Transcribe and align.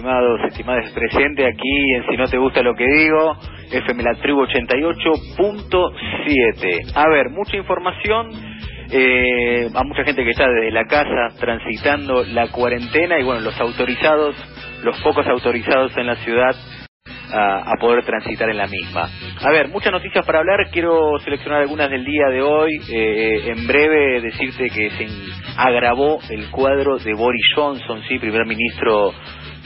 estimados, 0.00 0.40
estimadas 0.48 0.90
presente 0.92 1.46
aquí 1.46 1.92
en 1.94 2.06
Si 2.08 2.16
no 2.16 2.24
te 2.24 2.38
gusta 2.38 2.62
lo 2.62 2.74
que 2.74 2.86
digo, 2.86 3.36
FM 3.70 4.02
La 4.02 4.14
Tribu 4.14 4.46
88.7. 4.46 6.92
A 6.94 7.06
ver, 7.10 7.28
mucha 7.28 7.58
información, 7.58 8.30
eh, 8.90 9.68
a 9.74 9.84
mucha 9.84 10.02
gente 10.04 10.24
que 10.24 10.30
está 10.30 10.48
desde 10.48 10.70
la 10.70 10.86
casa 10.86 11.38
transitando 11.38 12.24
la 12.24 12.50
cuarentena 12.50 13.20
y 13.20 13.24
bueno, 13.24 13.42
los 13.42 13.60
autorizados, 13.60 14.34
los 14.82 14.98
pocos 15.02 15.26
autorizados 15.26 15.94
en 15.98 16.06
la 16.06 16.16
ciudad 16.16 16.56
a, 17.32 17.74
poder 17.78 18.02
transitar 18.04 18.48
en 18.48 18.56
la 18.56 18.68
misma. 18.68 19.06
A 19.42 19.50
ver, 19.50 19.68
muchas 19.68 19.92
noticias 19.92 20.24
para 20.24 20.38
hablar, 20.38 20.70
quiero 20.72 21.18
seleccionar 21.22 21.60
algunas 21.60 21.90
del 21.90 22.06
día 22.06 22.28
de 22.32 22.40
hoy. 22.40 22.80
Eh, 22.90 23.50
en 23.50 23.66
breve 23.66 24.22
decirte 24.22 24.70
que 24.70 24.88
se 24.90 25.06
agravó 25.58 26.20
el 26.30 26.50
cuadro 26.50 26.96
de 26.96 27.12
Boris 27.12 27.44
Johnson, 27.54 28.00
sí, 28.08 28.18
primer 28.18 28.46
ministro 28.46 29.12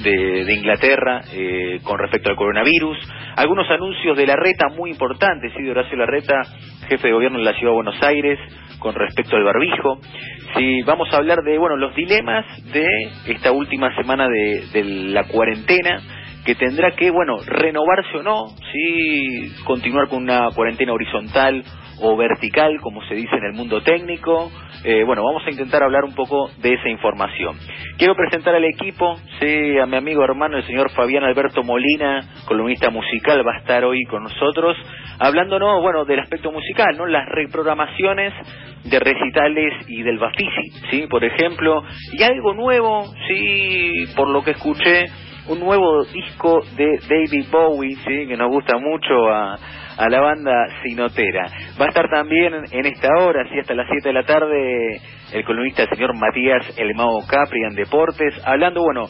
de, 0.03 0.55
Inglaterra, 0.55 1.23
eh, 1.33 1.81
con 1.83 1.99
respecto 1.99 2.31
al 2.31 2.37
coronavirus. 2.37 2.99
Algunos 3.37 3.71
anuncios 3.71 4.17
de 4.17 4.27
la 4.27 4.37
reta 4.37 4.69
muy 4.69 4.91
importantes, 4.91 5.53
sí, 5.57 5.63
de 5.63 5.71
Horacio 5.71 5.97
Larreta, 5.97 6.35
jefe 6.89 7.09
de 7.09 7.13
gobierno 7.13 7.39
en 7.39 7.45
la 7.45 7.53
ciudad 7.53 7.73
de 7.73 7.77
Buenos 7.77 8.03
Aires, 8.03 8.39
con 8.79 8.95
respecto 8.95 9.37
al 9.37 9.45
barbijo. 9.45 9.99
Sí, 10.57 10.83
vamos 10.83 11.13
a 11.13 11.17
hablar 11.17 11.39
de, 11.43 11.59
bueno, 11.59 11.77
los 11.77 11.95
dilemas 11.95 12.45
de 12.73 12.87
esta 13.27 13.53
última 13.53 13.95
semana 13.97 14.29
de, 14.29 14.65
de 14.73 14.85
la 14.85 15.25
cuarentena 15.25 16.01
que 16.45 16.55
tendrá 16.55 16.91
que, 16.91 17.11
bueno, 17.11 17.39
renovarse 17.47 18.19
o 18.19 18.23
no, 18.23 18.49
sí, 18.73 19.51
continuar 19.65 20.09
con 20.09 20.23
una 20.23 20.49
cuarentena 20.55 20.93
horizontal 20.93 21.65
o 22.01 22.17
vertical, 22.17 22.81
como 22.81 23.03
se 23.05 23.15
dice 23.15 23.37
en 23.37 23.45
el 23.45 23.53
mundo 23.53 23.83
técnico. 23.83 24.51
Eh, 24.85 25.05
bueno, 25.05 25.23
vamos 25.25 25.43
a 25.47 25.51
intentar 25.51 25.83
hablar 25.83 26.05
un 26.05 26.15
poco 26.15 26.51
de 26.59 26.75
esa 26.75 26.89
información. 26.89 27.57
Quiero 27.97 28.15
presentar 28.15 28.55
al 28.55 28.65
equipo, 28.65 29.17
sí, 29.41 29.79
a 29.79 29.87
mi 29.87 29.97
amigo 29.97 30.25
hermano, 30.25 30.57
el 30.57 30.67
señor 30.67 30.91
Fabián 30.91 31.25
Alberto 31.25 31.63
Molina, 31.63 32.21
columnista 32.47 32.91
musical, 32.91 33.47
va 33.47 33.55
a 33.55 33.59
estar 33.59 33.85
hoy 33.85 34.05
con 34.05 34.25
nosotros, 34.25 34.77
hablándonos, 35.19 35.81
bueno, 35.81 36.05
del 36.05 36.21
aspecto 36.21 36.51
musical, 36.51 36.97
¿no? 36.97 37.07
Las 37.07 37.29
reprogramaciones 37.29 38.33
de 38.85 38.99
recitales 38.99 39.89
y 39.89 40.03
del 40.03 40.19
Bafisi, 40.19 40.71
¿sí? 40.91 41.07
Por 41.09 41.25
ejemplo, 41.25 41.83
y 42.13 42.23
algo 42.23 42.53
nuevo, 42.55 43.05
sí, 43.29 44.05
por 44.17 44.29
lo 44.29 44.43
que 44.43 44.53
escuché, 44.53 45.07
un 45.49 45.61
nuevo 45.61 46.05
disco 46.05 46.63
de 46.77 46.99
David 47.09 47.47
Bowie, 47.51 47.97
¿sí? 47.97 48.27
que 48.27 48.37
nos 48.37 48.51
gusta 48.51 48.79
mucho 48.79 49.29
a, 49.31 49.59
a 49.97 50.09
la 50.09 50.21
banda 50.21 50.67
Sinotera. 50.83 51.47
Va 51.81 51.87
a 51.87 51.89
estar 51.89 52.09
también 52.09 52.55
en 52.71 52.87
esta 52.87 53.09
hora, 53.19 53.47
sí, 53.49 53.59
hasta 53.59 53.75
las 53.75 53.87
7 53.89 54.09
de 54.09 54.13
la 54.13 54.25
tarde, 54.25 55.01
el 55.33 55.45
columnista 55.45 55.83
el 55.83 55.89
señor 55.91 56.15
Matías 56.15 56.79
El 56.79 56.93
Capri 57.29 57.63
en 57.65 57.75
Deportes, 57.75 58.35
hablando, 58.45 58.83
bueno, 58.83 59.09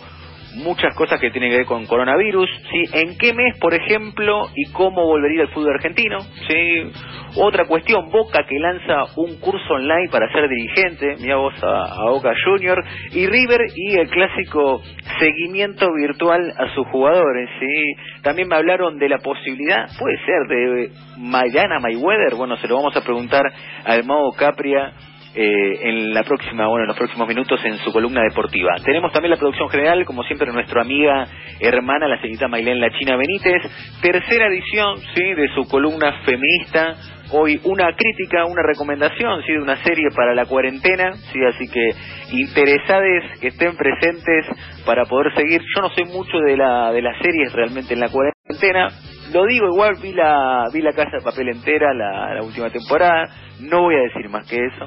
muchas 0.57 0.95
cosas 0.95 1.21
que 1.21 1.31
tienen 1.31 1.51
que 1.51 1.59
ver 1.59 1.67
con 1.67 1.87
coronavirus, 1.87 2.49
¿sí? 2.71 2.85
¿En 2.93 3.17
qué 3.19 3.35
mes, 3.35 3.59
por 3.59 3.75
ejemplo, 3.75 4.49
y 4.55 4.71
cómo 4.73 5.07
volvería 5.07 5.43
el 5.43 5.49
fútbol 5.49 5.75
argentino? 5.75 6.19
¿Sí? 6.49 6.91
Otra 7.37 7.67
cuestión, 7.67 8.11
Boca 8.11 8.45
que 8.49 8.59
lanza 8.59 9.13
un 9.17 9.41
curso 9.41 9.75
online 9.75 10.09
para 10.11 10.31
ser 10.33 10.49
dirigente, 10.49 11.17
mira 11.21 11.37
vos 11.37 11.55
a, 11.63 12.11
Boca 12.11 12.33
Junior, 12.45 12.83
y 13.13 13.27
River 13.27 13.61
y 13.75 13.97
el 13.97 14.09
clásico 14.09 14.83
seguimiento 15.19 15.93
virtual 15.95 16.53
a 16.57 16.75
sus 16.75 16.87
jugadores, 16.89 17.49
¿sí? 17.59 18.23
También 18.23 18.49
me 18.49 18.57
hablaron 18.57 18.99
de 18.99 19.09
la 19.09 19.19
posibilidad, 19.19 19.89
puede 19.99 20.17
ser, 20.25 20.47
de 20.49 20.91
Mayana 21.19 21.81
Mayweather, 21.81 22.35
bueno, 22.37 22.57
se 22.59 22.69
lo 22.69 22.77
vamos 22.77 22.97
a 22.97 23.03
preguntar 23.03 23.43
al 23.85 24.05
Mago 24.05 24.33
Capria, 24.33 24.93
eh, 25.37 25.89
en 25.89 26.15
la 26.15 26.23
próxima, 26.23 26.69
bueno, 26.69 26.85
en 26.85 26.89
los 26.89 26.97
próximos 26.97 27.27
minutos 27.27 27.59
en 27.65 27.77
su 27.79 27.93
columna 27.93 28.23
deportiva. 28.23 28.77
Tenemos 28.85 29.13
también 29.13 29.31
la 29.31 29.37
producción 29.37 29.69
general, 29.69 30.05
como 30.05 30.23
siempre, 30.23 30.53
nuestra 30.53 30.83
amiga 30.83 31.27
hermana, 31.59 32.07
la 32.07 32.21
señorita 32.21 32.47
Mailén 32.47 32.81
La 32.81 32.91
China 32.99 33.17
Benítez, 33.17 33.63
tercera 34.01 34.47
edición, 34.47 34.99
sí, 35.15 35.35
de 35.35 35.49
su 35.55 35.69
columna 35.69 36.21
feminista. 36.25 36.95
Hoy 37.33 37.61
una 37.65 37.97
crítica, 37.97 38.45
una 38.45 38.63
recomendación, 38.63 39.43
sí, 39.43 39.53
de 39.53 39.61
una 39.61 39.83
serie 39.83 40.09
para 40.15 40.35
la 40.35 40.45
cuarentena, 40.45 41.13
sí, 41.33 41.39
así 41.45 41.69
que 41.69 41.89
interesades 42.31 43.41
que 43.41 43.49
estén 43.49 43.77
presentes 43.77 44.47
para 44.87 45.05
poder 45.05 45.35
seguir. 45.35 45.63
Yo 45.75 45.83
no 45.83 45.89
sé 45.95 46.05
mucho 46.05 46.39
de 46.39 46.57
la 46.57 46.93
de 46.93 47.03
las 47.03 47.17
series 47.19 47.53
realmente 47.53 47.95
en 47.95 48.01
la 48.01 48.09
cuarentena, 48.09 48.89
lo 49.33 49.45
digo 49.47 49.67
igual, 49.67 49.97
vi 50.03 50.13
la, 50.13 50.69
vi 50.73 50.83
la 50.83 50.93
Casa 50.93 51.19
de 51.19 51.25
Papel 51.25 51.49
entera, 51.49 51.95
la, 51.95 52.43
última 52.43 52.71
temporada, 52.71 53.29
no 53.61 53.83
voy 53.83 53.95
a 53.95 54.03
decir 54.03 54.29
más 54.29 54.49
que 54.49 54.57
eso. 54.57 54.87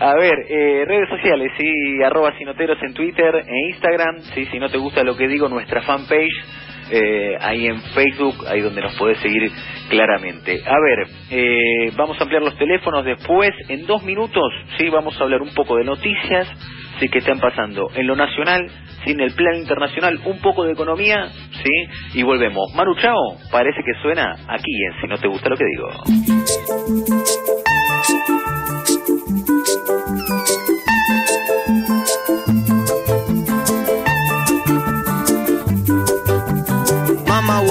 A 0.00 0.14
ver, 0.14 0.34
eh, 0.48 0.84
redes 0.86 1.08
sociales, 1.08 1.52
sí, 1.56 2.02
arroba 2.04 2.36
sinoteros 2.36 2.78
en 2.82 2.94
Twitter 2.94 3.44
e 3.46 3.70
Instagram, 3.70 4.20
sí, 4.34 4.46
si 4.46 4.58
no 4.58 4.68
te 4.68 4.78
gusta 4.78 5.04
lo 5.04 5.16
que 5.16 5.28
digo, 5.28 5.48
nuestra 5.48 5.82
fanpage, 5.82 6.44
eh, 6.90 7.36
ahí 7.40 7.66
en 7.66 7.80
Facebook, 7.94 8.46
ahí 8.48 8.60
donde 8.60 8.82
nos 8.82 8.94
podés 8.96 9.18
seguir 9.18 9.50
claramente. 9.88 10.60
A 10.66 10.78
ver, 10.80 11.08
eh, 11.30 11.92
vamos 11.96 12.18
a 12.18 12.24
ampliar 12.24 12.42
los 12.42 12.56
teléfonos 12.58 13.04
después, 13.04 13.50
en 13.68 13.86
dos 13.86 14.02
minutos, 14.02 14.52
sí, 14.78 14.88
vamos 14.90 15.18
a 15.18 15.24
hablar 15.24 15.42
un 15.42 15.54
poco 15.54 15.76
de 15.76 15.84
noticias, 15.84 16.48
que 17.08 17.18
están 17.18 17.40
pasando 17.40 17.90
en 17.94 18.06
lo 18.06 18.16
nacional, 18.16 18.70
sin 19.04 19.20
el 19.20 19.32
plan 19.34 19.56
internacional, 19.56 20.20
un 20.24 20.38
poco 20.40 20.64
de 20.64 20.72
economía, 20.72 21.28
¿sí? 21.62 22.18
Y 22.18 22.22
volvemos. 22.22 22.72
Manu 22.74 22.94
Chao, 22.96 23.36
parece 23.50 23.82
que 23.84 24.00
suena 24.02 24.36
aquí 24.48 24.72
en 24.84 25.00
Si 25.00 25.06
no 25.08 25.18
te 25.18 25.28
gusta 25.28 25.48
lo 25.48 25.56
que 25.56 25.64
digo. 25.64 27.61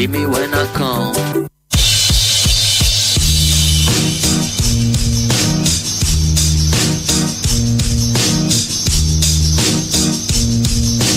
Hit 0.00 0.08
me 0.08 0.24
when 0.24 0.54
I 0.54 0.66
come. 0.72 1.12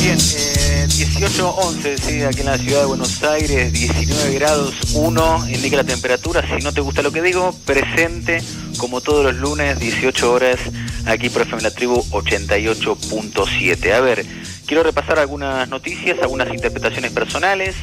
Bien, 0.01 0.17
eh, 0.19 0.87
18-11, 0.89 1.97
sí, 1.97 2.23
aquí 2.23 2.41
en 2.41 2.45
la 2.45 2.57
ciudad 2.57 2.81
de 2.81 2.85
Buenos 2.87 3.23
Aires, 3.23 3.71
19 3.71 4.33
grados 4.33 4.75
1, 4.95 5.47
indica 5.47 5.77
la 5.77 5.85
temperatura. 5.85 6.43
Si 6.45 6.61
no 6.61 6.73
te 6.73 6.81
gusta 6.81 7.01
lo 7.01 7.13
que 7.13 7.21
digo, 7.21 7.55
presente 7.65 8.43
como 8.77 8.99
todos 8.99 9.23
los 9.23 9.35
lunes, 9.35 9.79
18 9.79 10.29
horas, 10.29 10.59
aquí 11.05 11.29
por 11.29 11.43
FM 11.43 11.61
La 11.61 11.71
Tribu 11.71 12.03
88.7. 12.11 13.93
A 13.93 14.01
ver, 14.01 14.25
quiero 14.67 14.83
repasar 14.83 15.19
algunas 15.19 15.69
noticias, 15.69 16.17
algunas 16.21 16.49
interpretaciones 16.49 17.13
personales. 17.13 17.77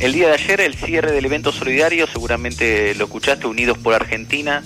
El 0.00 0.12
día 0.12 0.28
de 0.28 0.34
ayer, 0.34 0.60
el 0.60 0.76
cierre 0.76 1.10
del 1.10 1.24
evento 1.24 1.50
solidario, 1.50 2.06
seguramente 2.06 2.94
lo 2.94 3.06
escuchaste, 3.06 3.48
Unidos 3.48 3.78
por 3.78 3.94
Argentina, 3.94 4.62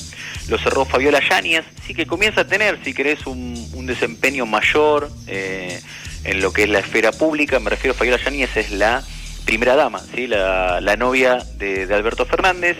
lo 0.48 0.58
cerró 0.58 0.84
Fabiola 0.84 1.20
Yáñez, 1.26 1.64
sí 1.86 1.94
que 1.94 2.06
comienza 2.06 2.42
a 2.42 2.46
tener, 2.46 2.78
si 2.84 2.92
querés, 2.92 3.26
un, 3.26 3.54
un 3.72 3.86
desempeño 3.86 4.44
mayor 4.44 5.10
eh, 5.26 5.80
en 6.24 6.42
lo 6.42 6.52
que 6.52 6.64
es 6.64 6.68
la 6.68 6.80
esfera 6.80 7.12
pública, 7.12 7.58
me 7.60 7.70
refiero 7.70 7.94
a 7.94 7.96
Fabiola 7.96 8.22
Yáñez, 8.22 8.54
es 8.58 8.72
la 8.72 9.02
primera 9.46 9.74
dama, 9.74 10.00
¿sí? 10.14 10.26
la, 10.26 10.82
la 10.82 10.96
novia 10.96 11.38
de, 11.56 11.88
Alberto 11.94 12.26
Fernández, 12.26 12.76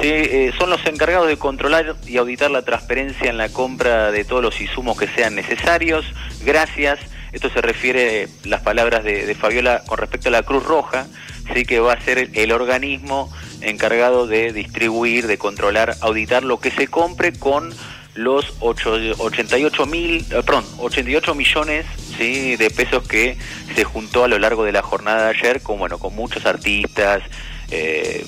¿sí? 0.00 0.08
Eh, 0.08 0.52
son 0.58 0.70
los 0.70 0.84
encargados 0.86 1.28
de 1.28 1.36
controlar 1.36 1.94
y 2.08 2.16
auditar 2.16 2.50
la 2.50 2.62
transparencia 2.62 3.30
en 3.30 3.38
la 3.38 3.48
compra 3.50 4.10
de 4.10 4.24
todos 4.24 4.42
los 4.42 4.60
insumos 4.60 4.98
que 4.98 5.06
sean 5.06 5.36
necesarios, 5.36 6.04
gracias, 6.44 6.98
esto 7.30 7.48
se 7.48 7.62
refiere 7.62 8.28
las 8.42 8.60
palabras 8.60 9.04
de, 9.04 9.24
de 9.24 9.34
Fabiola 9.36 9.84
con 9.86 9.98
respecto 9.98 10.28
a 10.30 10.32
la 10.32 10.42
Cruz 10.42 10.64
Roja, 10.64 11.06
sí 11.54 11.64
que 11.64 11.80
va 11.80 11.94
a 11.94 12.00
ser 12.00 12.30
el, 12.32 12.52
organismo 12.52 13.30
encargado 13.60 14.26
de 14.26 14.52
distribuir, 14.52 15.26
de 15.26 15.38
controlar, 15.38 15.96
auditar 16.00 16.42
lo 16.44 16.58
que 16.58 16.70
se 16.70 16.88
compre 16.88 17.32
con 17.32 17.72
los 18.14 18.54
ocho- 18.60 18.98
88 19.18 19.86
mil, 19.86 20.20
eh, 20.30 20.42
perdón, 20.44 20.64
88 20.78 21.34
millones 21.34 21.86
¿sí? 22.18 22.56
de 22.56 22.70
pesos 22.70 23.06
que 23.06 23.36
se 23.74 23.84
juntó 23.84 24.24
a 24.24 24.28
lo 24.28 24.38
largo 24.38 24.64
de 24.64 24.72
la 24.72 24.82
jornada 24.82 25.24
de 25.30 25.38
ayer 25.38 25.62
con 25.62 25.78
bueno 25.78 25.98
con 25.98 26.14
muchos 26.14 26.44
artistas, 26.44 27.22
eh, 27.70 28.24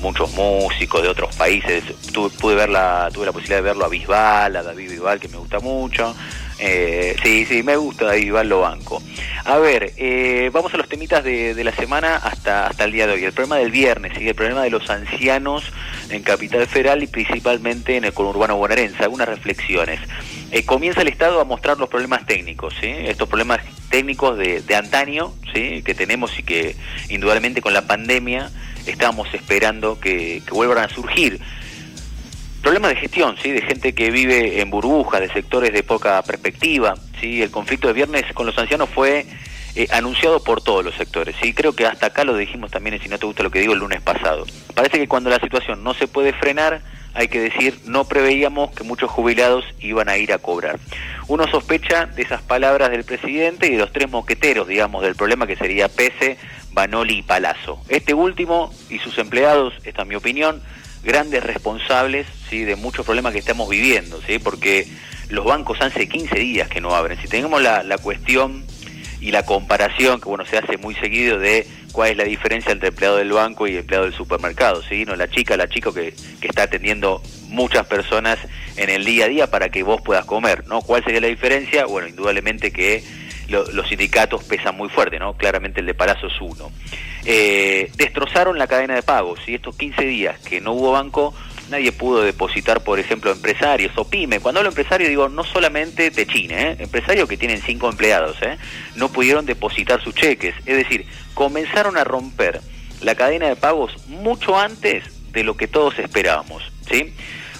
muchos 0.00 0.32
músicos 0.34 1.02
de 1.02 1.08
otros 1.08 1.34
países. 1.34 1.82
Tuve, 2.12 2.30
pude 2.38 2.54
ver 2.54 2.68
la, 2.68 3.08
tuve 3.12 3.26
la 3.26 3.32
posibilidad 3.32 3.58
de 3.58 3.62
verlo 3.62 3.84
a 3.84 3.88
Bisbal, 3.88 4.56
a 4.56 4.62
David 4.62 4.90
Bisbal, 4.90 5.18
que 5.18 5.28
me 5.28 5.38
gusta 5.38 5.58
mucho. 5.58 6.14
Eh, 6.58 7.16
sí, 7.22 7.44
sí, 7.44 7.62
me 7.62 7.76
gusta 7.76 8.12
Bisbal, 8.12 8.48
lo 8.48 8.60
banco. 8.60 9.02
A 9.44 9.58
ver, 9.58 9.92
eh, 9.96 10.50
vamos 10.52 10.72
a 10.74 10.76
los 10.78 10.88
temitas 10.88 11.22
de, 11.22 11.54
de 11.54 11.64
la 11.64 11.72
semana 11.72 12.16
hasta, 12.16 12.66
hasta 12.66 12.84
el 12.84 12.92
día 12.92 13.06
de 13.06 13.14
hoy. 13.14 13.24
El 13.24 13.32
problema 13.32 13.56
del 13.56 13.70
viernes, 13.70 14.12
¿sí? 14.16 14.26
el 14.26 14.34
problema 14.34 14.62
de 14.62 14.70
los 14.70 14.88
ancianos 14.88 15.70
en 16.10 16.22
Capital 16.22 16.66
Federal 16.66 17.02
y 17.02 17.06
principalmente 17.06 17.96
en 17.96 18.04
el 18.04 18.12
conurbano 18.12 18.56
bonaerense. 18.56 19.02
Algunas 19.02 19.28
reflexiones. 19.28 20.00
Eh, 20.50 20.64
comienza 20.64 21.02
el 21.02 21.08
Estado 21.08 21.40
a 21.40 21.44
mostrar 21.44 21.78
los 21.78 21.88
problemas 21.88 22.24
técnicos, 22.24 22.74
¿sí? 22.80 22.88
estos 22.88 23.28
problemas 23.28 23.60
técnicos 23.90 24.38
de, 24.38 24.62
antaño 24.74 25.34
¿sí? 25.52 25.82
que 25.82 25.94
tenemos 25.94 26.38
y 26.38 26.42
que 26.42 26.76
indudablemente 27.08 27.60
con 27.60 27.72
la 27.72 27.86
pandemia 27.86 28.50
estábamos 28.86 29.32
esperando 29.34 30.00
que 30.00 30.42
vuelvan 30.50 30.78
a 30.78 30.88
surgir. 30.88 31.40
Problemas 32.66 32.94
de 32.94 32.96
gestión, 32.96 33.36
¿sí? 33.40 33.52
de 33.52 33.62
gente 33.62 33.92
que 33.92 34.10
vive 34.10 34.60
en 34.60 34.70
burbujas, 34.70 35.20
de 35.20 35.28
sectores 35.28 35.72
de 35.72 35.84
poca 35.84 36.20
perspectiva. 36.22 36.94
¿sí? 37.20 37.40
El 37.40 37.52
conflicto 37.52 37.86
de 37.86 37.92
viernes 37.92 38.24
con 38.34 38.44
los 38.44 38.58
ancianos 38.58 38.88
fue 38.88 39.24
eh, 39.76 39.86
anunciado 39.92 40.42
por 40.42 40.60
todos 40.60 40.84
los 40.84 40.96
sectores. 40.96 41.36
¿sí? 41.40 41.54
Creo 41.54 41.76
que 41.76 41.86
hasta 41.86 42.06
acá 42.06 42.24
lo 42.24 42.36
dijimos 42.36 42.72
también, 42.72 43.00
si 43.00 43.08
no 43.08 43.20
te 43.20 43.26
gusta 43.26 43.44
lo 43.44 43.52
que 43.52 43.60
digo, 43.60 43.72
el 43.72 43.78
lunes 43.78 44.00
pasado. 44.02 44.46
Parece 44.74 44.98
que 44.98 45.06
cuando 45.06 45.30
la 45.30 45.38
situación 45.38 45.84
no 45.84 45.94
se 45.94 46.08
puede 46.08 46.32
frenar, 46.32 46.80
hay 47.14 47.28
que 47.28 47.38
decir, 47.38 47.78
no 47.84 48.08
preveíamos 48.08 48.72
que 48.72 48.82
muchos 48.82 49.12
jubilados 49.12 49.64
iban 49.78 50.08
a 50.08 50.16
ir 50.16 50.32
a 50.32 50.38
cobrar. 50.38 50.80
Uno 51.28 51.46
sospecha 51.46 52.06
de 52.06 52.22
esas 52.22 52.42
palabras 52.42 52.90
del 52.90 53.04
presidente 53.04 53.68
y 53.68 53.74
de 53.74 53.78
los 53.78 53.92
tres 53.92 54.10
moqueteros, 54.10 54.66
digamos, 54.66 55.04
del 55.04 55.14
problema 55.14 55.46
que 55.46 55.54
sería 55.54 55.86
Pese, 55.86 56.36
Banoli 56.72 57.18
y 57.18 57.22
Palazzo. 57.22 57.80
Este 57.88 58.12
último 58.12 58.74
y 58.90 58.98
sus 58.98 59.18
empleados, 59.18 59.72
esta 59.84 60.02
es 60.02 60.08
mi 60.08 60.16
opinión, 60.16 60.60
grandes 61.06 61.42
responsables 61.42 62.26
¿sí? 62.50 62.64
de 62.64 62.76
muchos 62.76 63.06
problemas 63.06 63.32
que 63.32 63.38
estamos 63.38 63.68
viviendo, 63.68 64.20
¿sí? 64.26 64.38
porque 64.38 64.86
los 65.28 65.44
bancos 65.44 65.78
hace 65.80 66.08
15 66.08 66.38
días 66.38 66.68
que 66.68 66.80
no 66.80 66.94
abren. 66.94 67.18
Si 67.20 67.28
tenemos 67.28 67.62
la, 67.62 67.82
la 67.82 67.96
cuestión 67.98 68.64
y 69.20 69.30
la 69.30 69.44
comparación, 69.44 70.20
que 70.20 70.28
bueno, 70.28 70.44
se 70.44 70.58
hace 70.58 70.76
muy 70.76 70.94
seguido 70.96 71.38
de 71.38 71.66
cuál 71.92 72.10
es 72.10 72.16
la 72.16 72.24
diferencia 72.24 72.72
entre 72.72 72.88
empleado 72.88 73.16
del 73.16 73.32
banco 73.32 73.66
y 73.66 73.76
empleado 73.76 74.04
del 74.04 74.14
supermercado, 74.14 74.82
¿sí? 74.82 75.04
No, 75.04 75.16
la 75.16 75.28
chica, 75.28 75.56
la 75.56 75.68
chico 75.68 75.94
que, 75.94 76.14
que 76.40 76.48
está 76.48 76.64
atendiendo 76.64 77.22
muchas 77.48 77.86
personas 77.86 78.38
en 78.76 78.90
el 78.90 79.04
día 79.04 79.24
a 79.24 79.28
día 79.28 79.50
para 79.50 79.70
que 79.70 79.82
vos 79.82 80.02
puedas 80.02 80.26
comer, 80.26 80.66
¿no? 80.66 80.82
¿Cuál 80.82 81.02
sería 81.04 81.20
la 81.20 81.28
diferencia? 81.28 81.86
Bueno, 81.86 82.08
indudablemente 82.08 82.70
que 82.70 83.02
lo, 83.48 83.70
los 83.72 83.88
sindicatos 83.88 84.44
pesan 84.44 84.76
muy 84.76 84.88
fuerte, 84.88 85.18
¿no? 85.18 85.36
Claramente 85.36 85.80
el 85.80 85.86
de 85.86 85.94
Palazzo 85.94 86.26
es 86.26 86.40
uno. 86.40 86.70
Eh, 87.24 87.90
destrozaron 87.96 88.58
la 88.58 88.66
cadena 88.66 88.94
de 88.94 89.02
pagos, 89.02 89.40
y 89.46 89.54
estos 89.54 89.76
15 89.76 90.02
días 90.04 90.38
que 90.40 90.60
no 90.60 90.72
hubo 90.72 90.92
banco, 90.92 91.34
nadie 91.70 91.92
pudo 91.92 92.22
depositar, 92.22 92.82
por 92.84 92.98
ejemplo, 92.98 93.32
empresarios 93.32 93.92
o 93.96 94.08
pyme. 94.08 94.40
Cuando 94.40 94.60
hablo 94.60 94.70
empresario 94.70 95.08
digo 95.08 95.28
no 95.28 95.44
solamente 95.44 96.10
de 96.10 96.26
China, 96.26 96.60
¿eh? 96.60 96.76
empresarios 96.78 97.28
que 97.28 97.36
tienen 97.36 97.60
cinco 97.62 97.88
empleados, 97.88 98.36
¿eh? 98.42 98.58
no 98.94 99.08
pudieron 99.10 99.46
depositar 99.46 100.02
sus 100.02 100.14
cheques. 100.14 100.54
Es 100.66 100.76
decir, 100.76 101.06
comenzaron 101.34 101.96
a 101.96 102.04
romper 102.04 102.60
la 103.00 103.14
cadena 103.14 103.48
de 103.48 103.56
pagos 103.56 104.06
mucho 104.06 104.58
antes 104.58 105.04
de 105.32 105.44
lo 105.44 105.56
que 105.56 105.68
todos 105.68 105.98
esperábamos. 105.98 106.62
¿sí? 106.88 107.12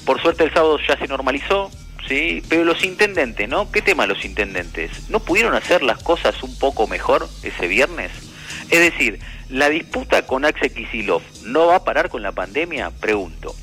Por 0.05 0.21
suerte 0.23 0.45
el 0.45 0.52
sábado 0.52 0.78
ya 0.87 0.97
se 0.97 1.09
normalizó, 1.09 1.71
¿sí? 2.08 2.42
pero 2.48 2.64
los 2.64 2.84
intendentes, 2.84 3.48
¿no? 3.48 3.70
¿Qué 3.70 3.82
tema 3.82 4.06
los 4.06 4.25
intendentes? 4.25 5.08
¿No 5.10 5.20
pudieron 5.20 5.54
hacer 5.54 5.82
las 5.82 6.02
cosas 6.02 6.42
un 6.42 6.58
poco 6.58 6.86
mejor 6.86 7.28
ese 7.42 7.66
viernes? 7.66 8.10
Es 8.70 8.80
decir, 8.80 9.20
¿la 9.48 9.68
disputa 9.68 10.26
con 10.26 10.44
Axel 10.44 10.72
Kisilov 10.72 11.22
no 11.44 11.66
va 11.66 11.76
a 11.76 11.84
parar 11.84 12.08
con 12.08 12.22
la 12.22 12.32
pandemia? 12.32 12.90
Pregunto. 12.90 13.54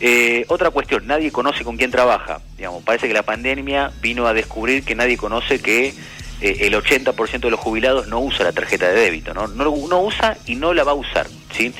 Eh, 0.00 0.44
otra 0.48 0.70
cuestión, 0.70 1.06
nadie 1.06 1.30
conoce 1.30 1.64
con 1.64 1.76
quién 1.76 1.90
trabaja. 1.90 2.40
Digamos, 2.56 2.82
parece 2.82 3.08
que 3.08 3.14
la 3.14 3.22
pandemia 3.22 3.92
vino 4.00 4.26
a 4.26 4.32
descubrir 4.32 4.84
que 4.84 4.94
nadie 4.94 5.16
conoce 5.16 5.60
que 5.60 5.94
eh, 6.40 6.56
el 6.60 6.74
80% 6.74 7.40
de 7.40 7.50
los 7.50 7.60
jubilados 7.60 8.08
no 8.08 8.20
usa 8.20 8.44
la 8.44 8.52
tarjeta 8.52 8.88
de 8.88 9.00
débito, 9.00 9.34
¿no? 9.34 9.46
No, 9.46 9.64
no 9.64 10.00
usa 10.00 10.38
y 10.46 10.56
no 10.56 10.72
la 10.72 10.84
va 10.84 10.92
a 10.92 10.94
usar, 10.94 11.26
¿sí? 11.52 11.72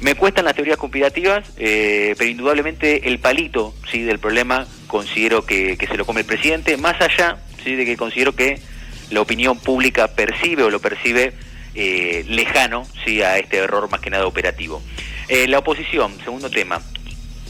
Me 0.00 0.14
cuestan 0.14 0.44
las 0.44 0.54
teorías 0.54 0.76
conspirativas, 0.76 1.44
eh, 1.56 2.14
pero 2.16 2.30
indudablemente 2.30 3.08
el 3.08 3.18
palito, 3.18 3.74
¿sí? 3.90 4.02
Del 4.02 4.20
problema 4.20 4.66
considero 4.86 5.44
que, 5.44 5.76
que 5.76 5.86
se 5.86 5.96
lo 5.96 6.04
come 6.06 6.20
el 6.20 6.26
presidente, 6.26 6.76
más 6.76 7.00
allá, 7.00 7.38
¿sí? 7.64 7.74
De 7.74 7.84
que 7.84 7.96
considero 7.96 8.34
que 8.34 8.60
la 9.10 9.20
opinión 9.20 9.58
pública 9.58 10.08
percibe 10.08 10.62
o 10.62 10.70
lo 10.70 10.80
percibe 10.80 11.32
eh, 11.74 12.24
lejano, 12.28 12.86
¿sí? 13.04 13.22
A 13.22 13.38
este 13.38 13.58
error 13.58 13.90
más 13.90 14.00
que 14.00 14.10
nada 14.10 14.26
operativo. 14.26 14.82
Eh, 15.28 15.48
la 15.48 15.58
oposición, 15.58 16.16
segundo 16.24 16.48
tema, 16.48 16.80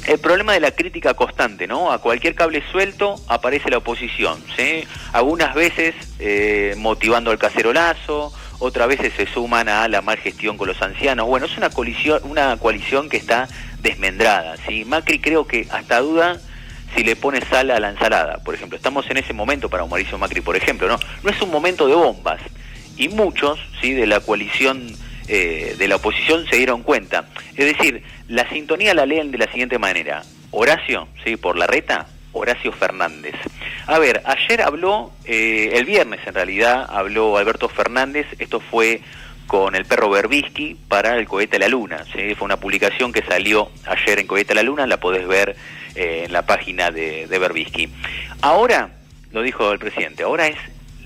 el 0.06 0.18
problema 0.18 0.54
de 0.54 0.60
la 0.60 0.70
crítica 0.70 1.14
constante, 1.14 1.66
¿no? 1.66 1.92
A 1.92 1.98
cualquier 1.98 2.34
cable 2.34 2.62
suelto 2.72 3.16
aparece 3.28 3.70
la 3.70 3.78
oposición, 3.78 4.42
¿sí? 4.56 4.84
Algunas 5.12 5.54
veces 5.54 5.94
eh, 6.18 6.74
motivando 6.78 7.30
al 7.30 7.38
cacerolazo, 7.38 8.32
otras 8.58 8.88
veces 8.88 9.12
se 9.14 9.26
suman 9.26 9.68
a 9.68 9.86
la 9.88 10.02
mal 10.02 10.18
gestión 10.18 10.56
con 10.56 10.68
los 10.68 10.80
ancianos. 10.82 11.26
Bueno, 11.26 11.46
es 11.46 11.56
una 11.56 11.70
coalición, 11.70 12.20
una 12.24 12.56
coalición 12.56 13.08
que 13.08 13.16
está 13.16 13.48
desmendrada, 13.80 14.56
¿sí? 14.66 14.84
Macri 14.84 15.20
creo 15.20 15.46
que 15.46 15.66
hasta 15.70 16.00
duda 16.00 16.40
si 16.96 17.04
le 17.04 17.16
pone 17.16 17.40
sal 17.42 17.70
a 17.70 17.78
la 17.78 17.90
ensalada, 17.90 18.38
por 18.38 18.54
ejemplo. 18.54 18.76
Estamos 18.76 19.08
en 19.10 19.18
ese 19.18 19.32
momento 19.32 19.68
para 19.68 19.84
Mauricio 19.84 20.18
Macri, 20.18 20.40
por 20.40 20.56
ejemplo, 20.56 20.88
¿no? 20.88 20.98
No 21.22 21.30
es 21.30 21.40
un 21.42 21.50
momento 21.50 21.86
de 21.86 21.94
bombas. 21.94 22.40
Y 22.96 23.08
muchos, 23.08 23.60
¿sí? 23.80 23.92
De 23.92 24.06
la 24.06 24.20
coalición 24.20 24.96
eh, 25.28 25.76
de 25.78 25.88
la 25.88 25.96
oposición 25.96 26.46
se 26.50 26.56
dieron 26.56 26.82
cuenta. 26.82 27.28
Es 27.54 27.76
decir, 27.76 28.02
la 28.28 28.48
sintonía 28.48 28.94
la 28.94 29.06
leen 29.06 29.30
de 29.30 29.38
la 29.38 29.46
siguiente 29.46 29.78
manera. 29.78 30.22
Horacio, 30.50 31.08
¿sí? 31.24 31.36
Por 31.36 31.58
la 31.58 31.66
reta, 31.66 32.06
Horacio 32.32 32.72
Fernández. 32.72 33.34
A 33.86 33.98
ver, 33.98 34.22
ayer 34.24 34.62
habló, 34.62 35.12
eh, 35.24 35.70
el 35.74 35.84
viernes 35.84 36.20
en 36.26 36.34
realidad, 36.34 36.86
habló 36.88 37.36
Alberto 37.36 37.68
Fernández, 37.68 38.26
esto 38.38 38.60
fue 38.60 39.00
con 39.46 39.74
el 39.74 39.86
perro 39.86 40.10
Berbisky 40.10 40.76
para 40.88 41.16
el 41.16 41.26
cohete 41.26 41.56
a 41.56 41.60
la 41.60 41.68
luna. 41.68 42.04
Fue 42.12 42.36
una 42.40 42.58
publicación 42.58 43.12
que 43.12 43.22
salió 43.22 43.70
ayer 43.86 44.18
en 44.18 44.26
Cohete 44.26 44.52
a 44.52 44.56
la 44.56 44.62
Luna, 44.62 44.86
la 44.86 45.00
podés 45.00 45.26
ver 45.26 45.56
eh, 45.94 46.24
en 46.26 46.32
la 46.32 46.42
página 46.42 46.90
de, 46.90 47.26
de 47.26 47.38
Berbisky. 47.38 47.88
Ahora, 48.42 48.90
lo 49.32 49.42
dijo 49.42 49.72
el 49.72 49.78
presidente, 49.78 50.22
ahora 50.22 50.48
es 50.48 50.58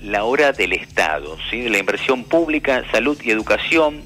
la 0.03 0.25
hora 0.25 0.51
del 0.51 0.73
Estado, 0.73 1.37
¿sí? 1.49 1.61
de 1.61 1.69
la 1.69 1.77
inversión 1.77 2.25
pública, 2.25 2.83
salud 2.91 3.17
y 3.23 3.31
educación. 3.31 4.01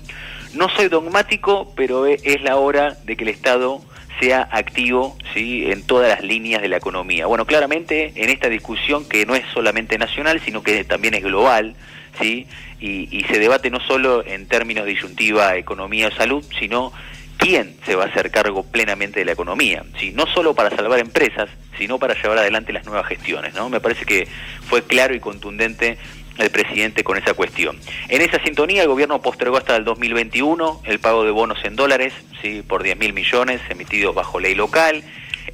No 0.54 0.70
soy 0.70 0.88
dogmático, 0.88 1.74
pero 1.76 2.06
es 2.06 2.42
la 2.42 2.58
hora 2.58 2.96
de 3.04 3.18
que 3.18 3.24
el 3.24 3.30
Estado 3.30 3.82
sea 4.20 4.48
activo 4.52 5.18
¿sí? 5.34 5.70
en 5.70 5.84
todas 5.84 6.10
las 6.10 6.22
líneas 6.22 6.62
de 6.62 6.70
la 6.70 6.78
economía. 6.78 7.26
Bueno, 7.26 7.46
claramente 7.46 8.14
en 8.16 8.30
esta 8.30 8.50
discusión 8.50 9.08
que 9.08 9.26
no 9.26 9.36
es 9.36 9.44
solamente 9.54 9.98
nacional, 9.98 10.42
sino 10.44 10.64
que 10.64 10.84
también 10.84 11.14
es 11.14 11.24
global, 11.24 11.76
¿sí? 12.20 12.48
Y, 12.80 13.26
se 13.30 13.40
debate 13.40 13.70
no 13.70 13.80
solo 13.80 14.26
en 14.26 14.48
términos 14.48 14.86
de 14.86 14.92
disyuntiva 14.92 15.56
economía 15.58 16.08
o 16.08 16.12
salud, 16.12 16.46
sino 16.60 16.94
quién 17.38 17.76
se 17.86 17.96
va 17.96 18.06
a 18.06 18.08
hacer 18.08 18.32
cargo 18.32 18.64
plenamente 18.64 19.20
de 19.20 19.26
la 19.26 19.32
economía, 19.32 19.84
¿sí? 20.00 20.12
no 20.14 20.26
solo 20.28 20.54
para 20.54 20.76
salvar 20.76 21.00
empresas, 21.00 21.50
sino 21.78 22.00
para 22.00 22.14
llevar 22.14 22.38
adelante 22.38 22.74
las 22.74 22.86
nuevas 22.86 23.08
gestiones. 23.08 23.54
¿no? 23.54 23.70
Me 23.70 23.80
parece 23.80 24.06
que 24.06 24.28
fue 24.68 24.84
claro 24.84 25.14
y 25.16 25.20
contundente 25.20 25.98
el 26.38 26.50
presidente 26.50 27.04
con 27.04 27.18
esa 27.18 27.34
cuestión. 27.34 27.80
En 28.10 28.22
esa 28.22 28.42
sintonía, 28.44 28.84
el 28.84 28.88
gobierno 28.88 29.22
postergó 29.22 29.58
hasta 29.58 29.76
el 29.76 29.84
2021 29.84 30.82
el 30.86 31.00
pago 31.00 31.24
de 31.24 31.32
bonos 31.32 31.60
en 31.64 31.76
dólares 31.76 32.14
¿sí? 32.42 32.64
por 32.68 32.84
10 32.84 32.98
mil 32.98 33.14
millones 33.14 33.62
emitidos 33.70 34.16
bajo 34.16 34.40
ley 34.40 34.56
local. 34.56 35.04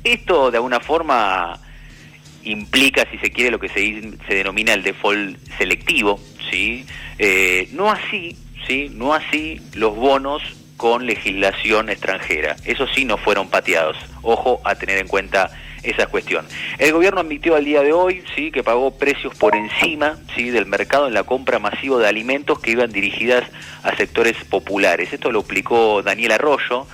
Esto, 0.04 0.52
de 0.52 0.58
alguna 0.58 0.80
forma, 0.80 1.60
implica, 2.44 3.08
si 3.10 3.18
se 3.18 3.32
quiere, 3.32 3.52
lo 3.52 3.60
que 3.60 3.70
se, 3.70 4.18
se 4.28 4.36
denomina 4.36 4.74
el 4.74 4.84
default 4.84 5.38
selectivo, 5.58 6.20
¿sí? 6.52 6.86
Eh, 7.20 7.70
no 7.72 7.90
así, 7.90 8.38
¿sí? 8.68 8.90
No 8.92 9.14
así 9.14 9.62
los 9.74 9.96
bonos 9.96 10.44
con 10.78 11.06
legislación 11.06 11.90
extranjera. 11.90 12.56
Eso 12.66 12.88
sí 12.88 13.06
no 13.06 13.18
fueron 13.18 13.50
pateados. 13.50 13.96
Ojo 14.22 14.62
a 14.66 14.76
tener 14.76 14.98
en 14.98 15.08
cuenta 15.08 15.52
esa 15.84 16.08
cuestión. 16.08 16.46
El 16.80 16.94
gobierno 16.94 17.22
admitió 17.22 17.56
al 17.56 17.66
día 17.66 17.82
de 17.82 17.94
hoy, 17.94 18.24
sí, 18.36 18.52
que 18.52 18.64
pagó 18.64 18.92
precios 18.98 19.36
por 19.36 19.56
encima, 19.56 20.18
sí, 20.36 20.50
del 20.50 20.66
mercado 20.66 21.08
en 21.08 21.14
la 21.14 21.24
compra 21.24 21.60
masiva 21.60 22.00
de 22.00 22.08
alimentos 22.08 22.60
que 22.60 22.72
iban 22.72 22.92
dirigidas 22.92 23.44
a 23.84 23.96
sectores 23.96 24.38
populares. 24.46 25.12
Esto 25.14 25.32
lo 25.32 25.40
explicó 25.40 26.02
Daniel 26.02 26.32
Arroyo, 26.32 26.88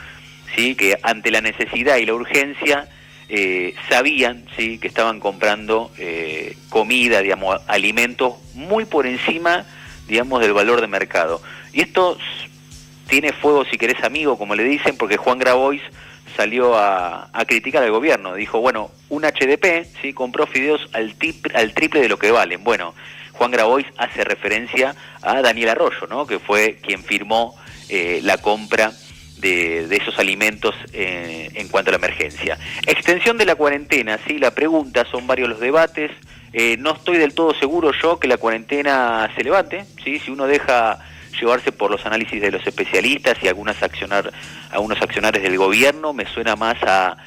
sí, 0.56 0.76
que 0.76 0.98
ante 1.04 1.32
la 1.32 1.42
necesidad 1.42 1.98
y 1.98 2.06
la 2.06 2.14
urgencia 2.14 2.90
eh, 3.32 3.76
sabían 3.88 4.46
sí 4.58 4.80
que 4.80 4.88
estaban 4.88 5.20
comprando 5.20 5.92
eh, 6.00 6.58
comida, 6.70 7.22
digamos, 7.22 7.62
alimentos 7.68 8.34
muy 8.56 8.86
por 8.86 9.06
encima, 9.06 9.66
digamos, 10.08 10.42
del 10.42 10.54
valor 10.54 10.82
de 10.82 10.88
mercado. 10.88 11.40
Y 11.72 11.82
esto 11.82 12.18
tiene 13.08 13.32
fuego, 13.32 13.66
si 13.66 13.78
querés, 13.78 14.04
amigo, 14.04 14.38
como 14.38 14.56
le 14.56 14.64
dicen, 14.64 14.98
porque 14.98 15.18
Juan 15.18 15.38
Grabois 15.38 15.82
salió 16.36 16.78
a, 16.78 17.30
criticar 17.48 17.84
al 17.84 17.92
gobierno. 17.92 18.36
Dijo, 18.36 18.60
bueno, 18.60 18.92
un 19.10 19.24
HDP 19.24 19.86
sí 20.02 20.14
compró 20.14 20.48
fideos 20.48 20.90
al, 20.94 21.16
al 21.54 21.74
triple 21.74 22.02
de 22.02 22.10
lo 22.10 22.20
que 22.20 22.32
valen. 22.32 22.64
Bueno, 22.64 22.94
Juan 23.34 23.52
Grabois 23.52 23.88
hace 23.98 24.24
referencia 24.24 24.96
a 25.22 25.42
Daniel 25.42 25.70
Arroyo, 25.70 26.08
¿no? 26.10 26.28
que 26.28 26.40
fue 26.40 26.78
quien 26.82 27.04
firmó 27.04 27.56
eh, 27.88 28.20
la 28.22 28.38
compra 28.38 28.92
de, 29.38 29.88
esos 29.96 30.20
alimentos 30.20 30.76
eh, 30.94 31.50
en 31.54 31.70
cuanto 31.70 31.90
a 31.90 31.94
la 31.94 31.98
emergencia. 31.98 32.58
Extensión 32.86 33.38
de 33.38 33.46
la 33.46 33.56
cuarentena, 33.56 34.20
sí, 34.28 34.38
la 34.38 34.52
pregunta, 34.52 35.06
son 35.06 35.26
varios 35.26 35.50
los 35.50 35.60
debates. 35.60 36.12
Eh, 36.52 36.78
no 36.80 36.94
estoy 36.94 37.18
del 37.18 37.34
todo 37.34 37.54
seguro 37.54 37.92
yo 38.02 38.20
que 38.20 38.28
la 38.28 38.38
cuarentena 38.38 39.32
se 39.36 39.44
levante, 39.44 39.86
¿sí? 40.04 40.20
si 40.20 40.32
uno 40.32 40.46
deja 40.46 41.00
llevarse 41.32 41.72
por 41.72 41.92
los 41.92 42.06
análisis 42.06 42.42
de 42.42 42.52
los 42.52 42.66
especialistas 42.66 43.38
y 43.42 43.48
algunas 43.48 43.82
accionar, 43.82 44.32
algunos 44.72 45.02
accionarios 45.02 45.44
del 45.44 45.58
gobierno, 45.58 46.14
me 46.14 46.26
suena 46.26 46.56
más 46.56 46.82
a, 46.84 47.18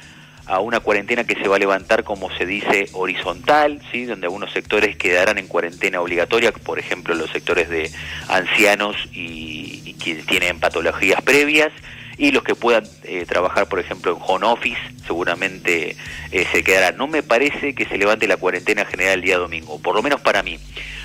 a 0.45 0.59
una 0.59 0.79
cuarentena 0.79 1.23
que 1.23 1.35
se 1.35 1.47
va 1.47 1.55
a 1.55 1.59
levantar, 1.59 2.03
como 2.03 2.29
se 2.35 2.45
dice, 2.45 2.89
horizontal, 2.93 3.81
¿sí? 3.91 4.05
donde 4.05 4.27
algunos 4.27 4.51
sectores 4.51 4.97
quedarán 4.97 5.37
en 5.37 5.47
cuarentena 5.47 6.01
obligatoria, 6.01 6.51
por 6.51 6.79
ejemplo 6.79 7.15
los 7.15 7.29
sectores 7.29 7.69
de 7.69 7.91
ancianos 8.27 8.95
y, 9.11 9.81
y 9.85 9.93
quienes 9.93 10.25
tienen 10.25 10.59
patologías 10.59 11.21
previas, 11.21 11.71
y 12.17 12.31
los 12.31 12.43
que 12.43 12.55
puedan 12.55 12.83
eh, 13.03 13.25
trabajar, 13.27 13.67
por 13.67 13.79
ejemplo, 13.79 14.11
en 14.11 14.17
home 14.21 14.45
office, 14.45 14.79
seguramente 15.05 15.95
eh, 16.31 16.47
se 16.51 16.63
quedarán. 16.63 16.97
No 16.97 17.07
me 17.07 17.23
parece 17.23 17.73
que 17.73 17.85
se 17.85 17.97
levante 17.97 18.27
la 18.27 18.37
cuarentena 18.37 18.85
general 18.85 19.15
el 19.15 19.21
día 19.21 19.37
domingo, 19.37 19.79
por 19.81 19.95
lo 19.95 20.03
menos 20.03 20.21
para 20.21 20.43
mí. 20.43 20.59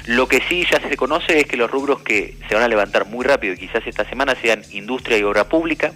Lo 0.08 0.26
que 0.26 0.40
sí 0.48 0.64
ya 0.64 0.80
se 0.80 0.96
conoce 0.96 1.38
es 1.38 1.46
que 1.46 1.58
los 1.58 1.70
rubros 1.70 2.00
que 2.00 2.34
se 2.48 2.54
van 2.54 2.64
a 2.64 2.68
levantar 2.68 3.04
muy 3.04 3.26
rápido, 3.26 3.52
y 3.52 3.58
quizás 3.58 3.86
esta 3.86 4.08
semana, 4.08 4.34
sean 4.40 4.62
industria 4.70 5.18
y 5.18 5.22
obra 5.22 5.50
pública, 5.50 5.92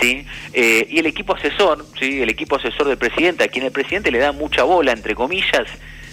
¿sí? 0.00 0.24
Eh, 0.54 0.86
y 0.88 0.98
el 0.98 1.04
equipo 1.04 1.34
asesor, 1.34 1.84
¿sí? 2.00 2.22
El 2.22 2.30
equipo 2.30 2.56
asesor 2.56 2.88
del 2.88 2.96
presidente, 2.96 3.44
a 3.44 3.48
quien 3.48 3.66
el 3.66 3.70
presidente 3.70 4.10
le 4.10 4.16
da 4.16 4.32
mucha 4.32 4.62
bola, 4.62 4.92
entre 4.92 5.14
comillas, 5.14 5.66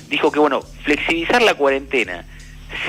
dijo 0.09 0.29
que, 0.29 0.39
bueno, 0.39 0.61
flexibilizar 0.83 1.41
la 1.41 1.53
cuarentena 1.53 2.25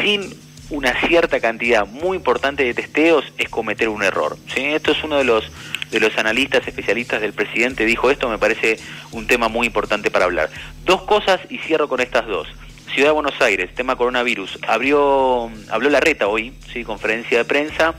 sin 0.03 0.35
una 0.71 1.01
cierta 1.07 1.39
cantidad 1.39 1.87
muy 1.87 2.17
importante 2.17 2.65
de 2.65 2.75
testeos 2.75 3.33
es 3.39 3.49
cometer 3.49 3.89
un 3.89 4.03
error. 4.03 4.37
¿sí? 4.53 4.65
Esto 4.65 4.91
es 4.91 5.05
uno 5.05 5.19
de 5.19 5.25
los, 5.25 5.53
de 5.93 6.01
los 6.01 6.19
analistas 6.19 6.67
especialistas 6.67 7.21
del 7.21 7.33
presidente, 7.33 7.85
dijo 7.85 8.11
esto, 8.11 8.29
me 8.29 8.39
parece 8.39 8.81
un 9.13 9.29
tema 9.29 9.47
muy 9.47 9.69
importante 9.69 10.11
para 10.11 10.25
hablar. 10.25 10.51
Dos 10.85 11.03
cosas 11.03 11.39
y 11.49 11.59
cierro 11.59 11.89
con 11.89 12.01
estas 12.01 12.27
dos. 12.27 12.49
Ciudad 12.93 13.09
de 13.09 13.15
Buenos 13.15 13.41
Aires, 13.41 13.75
tema 13.75 13.97
coronavirus, 13.97 14.59
abrió, 14.67 15.51
habló 15.71 15.91
la 15.91 16.01
reta 16.01 16.29
hoy, 16.29 16.53
¿sí? 16.73 16.85
conferencia 16.85 17.39
de 17.39 17.45
prensa, 17.45 17.95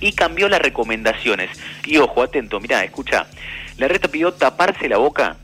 y 0.00 0.12
cambió 0.12 0.48
las 0.48 0.60
recomendaciones. 0.60 1.50
Y 1.84 1.98
ojo, 1.98 2.22
atento, 2.22 2.60
mirá, 2.60 2.82
escucha, 2.84 3.26
la 3.76 3.88
reta 3.88 4.08
pidió 4.08 4.32
taparse 4.32 4.88
la 4.88 4.96
boca 4.96 5.36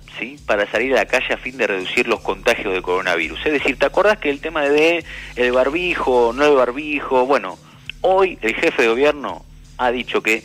para 0.47 0.71
salir 0.71 0.93
a 0.95 0.97
la 0.97 1.07
calle 1.07 1.35
a 1.35 1.37
fin 1.37 1.57
de 1.57 1.67
reducir 1.67 2.09
los 2.09 2.21
contagios 2.21 2.75
de 2.75 2.83
coronavirus. 2.83 3.39
Es 3.47 3.53
decir, 3.53 3.79
¿te 3.79 3.87
acordás 3.87 4.19
que 4.19 4.31
el 4.31 4.41
tema 4.41 4.63
de 4.63 5.05
el 5.37 5.53
barbijo, 5.53 6.33
no 6.35 6.45
el 6.45 6.57
barbijo? 6.57 7.27
Bueno, 7.27 7.59
hoy 8.01 8.39
el 8.43 8.55
jefe 8.55 8.83
de 8.83 8.89
gobierno 8.89 9.45
ha 9.77 9.93
dicho 9.93 10.23
que 10.23 10.43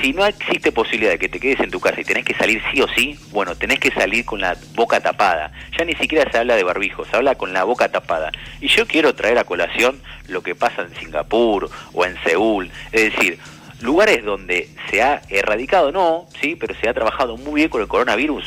si 0.00 0.12
no 0.12 0.24
existe 0.26 0.72
posibilidad 0.72 1.12
de 1.12 1.18
que 1.18 1.28
te 1.28 1.40
quedes 1.40 1.60
en 1.60 1.70
tu 1.70 1.80
casa 1.80 2.00
y 2.00 2.04
tenés 2.04 2.24
que 2.24 2.34
salir 2.34 2.62
sí 2.72 2.80
o 2.82 2.88
sí, 2.88 3.18
bueno, 3.30 3.54
tenés 3.56 3.78
que 3.78 3.90
salir 3.90 4.24
con 4.24 4.40
la 4.40 4.56
boca 4.74 5.00
tapada. 5.00 5.52
Ya 5.76 5.84
ni 5.84 5.94
siquiera 5.94 6.30
se 6.30 6.38
habla 6.38 6.56
de 6.56 6.64
barbijo, 6.64 7.04
se 7.04 7.16
habla 7.16 7.34
con 7.34 7.52
la 7.52 7.64
boca 7.64 7.90
tapada. 7.90 8.30
Y 8.60 8.68
yo 8.68 8.86
quiero 8.86 9.14
traer 9.14 9.38
a 9.38 9.44
colación 9.44 10.00
lo 10.28 10.42
que 10.42 10.54
pasa 10.54 10.82
en 10.82 10.94
Singapur 10.94 11.70
o 11.92 12.04
en 12.04 12.16
Seúl. 12.24 12.70
Es 12.92 13.12
decir, 13.12 13.38
lugares 13.80 14.24
donde 14.24 14.68
se 14.90 15.02
ha 15.02 15.22
erradicado, 15.28 15.92
no, 15.92 16.26
sí, 16.40 16.56
pero 16.58 16.74
se 16.74 16.88
ha 16.88 16.94
trabajado 16.94 17.36
muy 17.36 17.62
bien 17.62 17.68
con 17.68 17.80
el 17.80 17.88
coronavirus, 17.88 18.44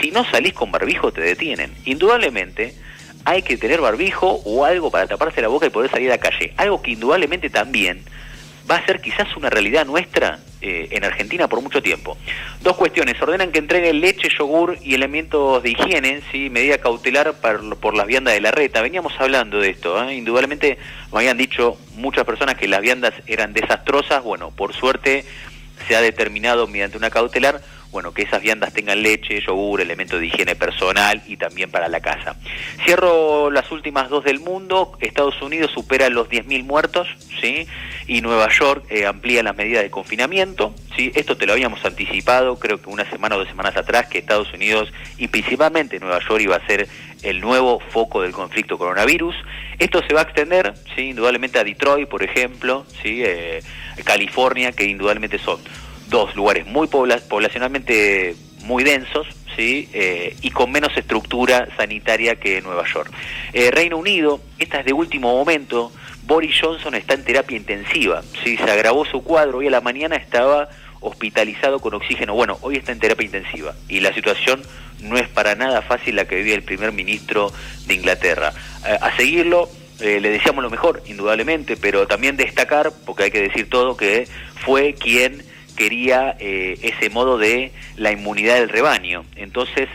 si 0.00 0.10
no 0.10 0.24
salís 0.24 0.52
con 0.52 0.72
barbijo 0.72 1.12
te 1.12 1.20
detienen. 1.20 1.72
Indudablemente 1.84 2.74
hay 3.24 3.42
que 3.42 3.56
tener 3.56 3.80
barbijo 3.80 4.40
o 4.44 4.64
algo 4.64 4.90
para 4.90 5.06
taparse 5.06 5.42
la 5.42 5.48
boca 5.48 5.66
y 5.66 5.70
poder 5.70 5.90
salir 5.90 6.08
a 6.10 6.16
la 6.16 6.20
calle. 6.20 6.54
Algo 6.56 6.82
que 6.82 6.92
indudablemente 6.92 7.50
también 7.50 8.02
va 8.70 8.76
a 8.76 8.86
ser 8.86 9.00
quizás 9.00 9.36
una 9.36 9.50
realidad 9.50 9.84
nuestra 9.84 10.38
eh, 10.62 10.88
en 10.90 11.04
Argentina 11.04 11.48
por 11.48 11.60
mucho 11.60 11.82
tiempo. 11.82 12.16
Dos 12.60 12.76
cuestiones. 12.76 13.20
Ordenan 13.20 13.50
que 13.50 13.58
entreguen 13.58 14.00
leche, 14.00 14.28
yogur 14.38 14.76
y 14.82 14.94
elementos 14.94 15.62
de 15.62 15.70
higiene, 15.70 16.20
¿sí? 16.30 16.50
medida 16.50 16.78
cautelar 16.78 17.34
por, 17.40 17.76
por 17.78 17.96
las 17.96 18.06
viandas 18.06 18.34
de 18.34 18.40
la 18.40 18.50
reta. 18.50 18.80
Veníamos 18.82 19.12
hablando 19.18 19.58
de 19.58 19.70
esto. 19.70 20.02
¿eh? 20.04 20.14
Indudablemente 20.14 20.78
me 21.12 21.18
habían 21.18 21.36
dicho 21.36 21.78
muchas 21.96 22.24
personas 22.24 22.56
que 22.56 22.68
las 22.68 22.80
viandas 22.80 23.14
eran 23.26 23.52
desastrosas. 23.52 24.22
Bueno, 24.22 24.50
por 24.50 24.74
suerte 24.74 25.24
se 25.88 25.96
ha 25.96 26.00
determinado 26.00 26.66
mediante 26.66 26.96
una 26.96 27.10
cautelar 27.10 27.62
bueno, 27.90 28.12
que 28.12 28.22
esas 28.22 28.40
viandas 28.40 28.72
tengan 28.72 29.02
leche, 29.02 29.40
yogur, 29.40 29.80
elementos 29.80 30.20
de 30.20 30.26
higiene 30.26 30.54
personal 30.54 31.22
y 31.26 31.36
también 31.36 31.70
para 31.70 31.88
la 31.88 32.00
casa. 32.00 32.36
Cierro 32.84 33.50
las 33.50 33.70
últimas 33.72 34.08
dos 34.08 34.24
del 34.24 34.40
mundo. 34.40 34.96
Estados 35.00 35.40
Unidos 35.42 35.72
supera 35.72 36.08
los 36.08 36.28
10.000 36.28 36.64
muertos, 36.64 37.08
¿sí? 37.40 37.66
Y 38.06 38.20
Nueva 38.20 38.48
York 38.48 38.84
eh, 38.90 39.06
amplía 39.06 39.42
las 39.42 39.56
medidas 39.56 39.82
de 39.82 39.90
confinamiento, 39.90 40.74
¿sí? 40.96 41.10
Esto 41.14 41.36
te 41.36 41.46
lo 41.46 41.52
habíamos 41.52 41.84
anticipado, 41.84 42.58
creo 42.58 42.80
que 42.80 42.88
una 42.88 43.08
semana 43.10 43.36
o 43.36 43.38
dos 43.38 43.48
semanas 43.48 43.76
atrás, 43.76 44.06
que 44.06 44.18
Estados 44.18 44.52
Unidos 44.52 44.92
y 45.18 45.28
principalmente 45.28 45.98
Nueva 45.98 46.20
York 46.20 46.40
iba 46.40 46.56
a 46.56 46.66
ser 46.66 46.88
el 47.22 47.40
nuevo 47.40 47.80
foco 47.80 48.22
del 48.22 48.32
conflicto 48.32 48.78
coronavirus. 48.78 49.34
Esto 49.78 50.02
se 50.06 50.14
va 50.14 50.20
a 50.20 50.24
extender, 50.24 50.74
¿sí? 50.94 51.10
Indudablemente 51.10 51.58
a 51.58 51.64
Detroit, 51.64 52.08
por 52.08 52.22
ejemplo, 52.22 52.86
¿sí? 53.02 53.22
Eh, 53.24 53.62
California, 54.04 54.72
que 54.72 54.84
indudablemente 54.84 55.38
son 55.38 55.60
dos 56.10 56.36
lugares 56.36 56.66
muy 56.66 56.88
poblacionalmente 56.88 58.36
muy 58.64 58.84
densos, 58.84 59.26
¿sí? 59.56 59.88
Eh, 59.92 60.36
y 60.42 60.50
con 60.50 60.70
menos 60.70 60.94
estructura 60.96 61.68
sanitaria 61.76 62.36
que 62.36 62.60
Nueva 62.60 62.84
York. 62.92 63.10
Eh, 63.52 63.70
Reino 63.70 63.96
Unido, 63.96 64.40
esta 64.58 64.80
es 64.80 64.84
de 64.84 64.92
último 64.92 65.32
momento, 65.34 65.90
Boris 66.24 66.54
Johnson 66.60 66.94
está 66.94 67.14
en 67.14 67.24
terapia 67.24 67.56
intensiva, 67.56 68.22
¿sí? 68.44 68.56
se 68.56 68.70
agravó 68.70 69.06
su 69.06 69.24
cuadro, 69.24 69.58
hoy 69.58 69.68
a 69.68 69.70
la 69.70 69.80
mañana 69.80 70.16
estaba 70.16 70.68
hospitalizado 71.00 71.80
con 71.80 71.94
oxígeno, 71.94 72.34
bueno, 72.34 72.58
hoy 72.60 72.76
está 72.76 72.92
en 72.92 72.98
terapia 72.98 73.24
intensiva 73.24 73.74
y 73.88 74.00
la 74.00 74.12
situación 74.12 74.62
no 75.00 75.16
es 75.16 75.28
para 75.28 75.54
nada 75.54 75.82
fácil 75.82 76.16
la 76.16 76.26
que 76.26 76.36
vive 76.36 76.54
el 76.54 76.62
primer 76.62 76.92
ministro 76.92 77.50
de 77.86 77.94
Inglaterra. 77.94 78.52
Eh, 78.86 78.98
a 79.00 79.16
seguirlo, 79.16 79.68
eh, 80.00 80.20
le 80.20 80.30
deseamos 80.30 80.62
lo 80.62 80.70
mejor, 80.70 81.02
indudablemente, 81.06 81.76
pero 81.76 82.06
también 82.06 82.36
destacar, 82.36 82.92
porque 83.06 83.24
hay 83.24 83.30
que 83.30 83.40
decir 83.42 83.68
todo, 83.68 83.96
que 83.96 84.28
fue 84.64 84.94
quien 84.94 85.42
quería 85.80 86.36
eh, 86.38 86.76
ese 86.82 87.08
modo 87.08 87.38
de 87.38 87.72
la 87.96 88.12
inmunidad 88.12 88.56
del 88.56 88.68
rebaño. 88.68 89.24
Entonces, 89.34 89.88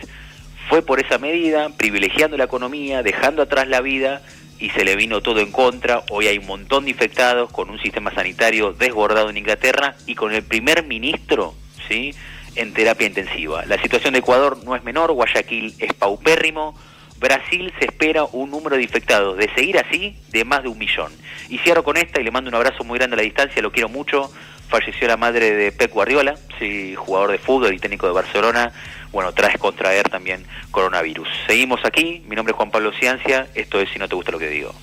fue 0.68 0.82
por 0.82 0.98
esa 0.98 1.18
medida, 1.18 1.68
privilegiando 1.76 2.36
la 2.36 2.42
economía, 2.42 3.04
dejando 3.04 3.42
atrás 3.42 3.68
la 3.68 3.80
vida 3.80 4.20
y 4.58 4.70
se 4.70 4.84
le 4.84 4.96
vino 4.96 5.20
todo 5.20 5.38
en 5.38 5.52
contra. 5.52 6.02
Hoy 6.10 6.26
hay 6.26 6.38
un 6.38 6.46
montón 6.46 6.86
de 6.86 6.90
infectados 6.90 7.52
con 7.52 7.70
un 7.70 7.78
sistema 7.78 8.12
sanitario 8.12 8.72
desbordado 8.72 9.30
en 9.30 9.36
Inglaterra 9.36 9.94
y 10.06 10.16
con 10.16 10.34
el 10.34 10.42
primer 10.42 10.82
ministro, 10.82 11.54
¿sí? 11.86 12.12
en 12.56 12.72
terapia 12.72 13.06
intensiva. 13.06 13.64
La 13.66 13.80
situación 13.80 14.14
de 14.14 14.18
Ecuador 14.18 14.58
no 14.64 14.74
es 14.74 14.82
menor, 14.82 15.12
Guayaquil 15.12 15.72
es 15.78 15.94
paupérrimo, 15.94 16.74
Brasil 17.20 17.72
se 17.78 17.84
espera 17.84 18.24
un 18.24 18.50
número 18.50 18.74
de 18.74 18.82
infectados, 18.82 19.38
de 19.38 19.48
seguir 19.54 19.78
así, 19.78 20.16
de 20.32 20.44
más 20.44 20.64
de 20.64 20.68
un 20.68 20.78
millón. 20.78 21.12
Y 21.48 21.58
cierro 21.58 21.84
con 21.84 21.96
esta 21.96 22.20
y 22.20 22.24
le 22.24 22.32
mando 22.32 22.48
un 22.48 22.56
abrazo 22.56 22.82
muy 22.82 22.98
grande 22.98 23.14
a 23.14 23.18
la 23.18 23.22
distancia, 23.22 23.62
lo 23.62 23.70
quiero 23.70 23.88
mucho. 23.88 24.32
Falleció 24.68 25.06
la 25.06 25.16
madre 25.16 25.54
de 25.54 25.72
Pep 25.72 25.92
Guardiola, 25.92 26.36
sí, 26.58 26.94
jugador 26.96 27.30
de 27.32 27.38
fútbol 27.38 27.74
y 27.74 27.78
técnico 27.78 28.06
de 28.06 28.12
Barcelona. 28.12 28.72
Bueno, 29.12 29.32
trae 29.32 29.58
contraer 29.58 30.08
también 30.08 30.44
coronavirus. 30.70 31.28
Seguimos 31.46 31.80
aquí, 31.84 32.22
mi 32.26 32.36
nombre 32.36 32.52
es 32.52 32.56
Juan 32.56 32.70
Pablo 32.70 32.92
Ciancia, 32.92 33.46
esto 33.54 33.80
es 33.80 33.88
Si 33.90 33.98
no 33.98 34.08
te 34.08 34.16
gusta 34.16 34.32
lo 34.32 34.38
que 34.38 34.48
digo. 34.48 34.74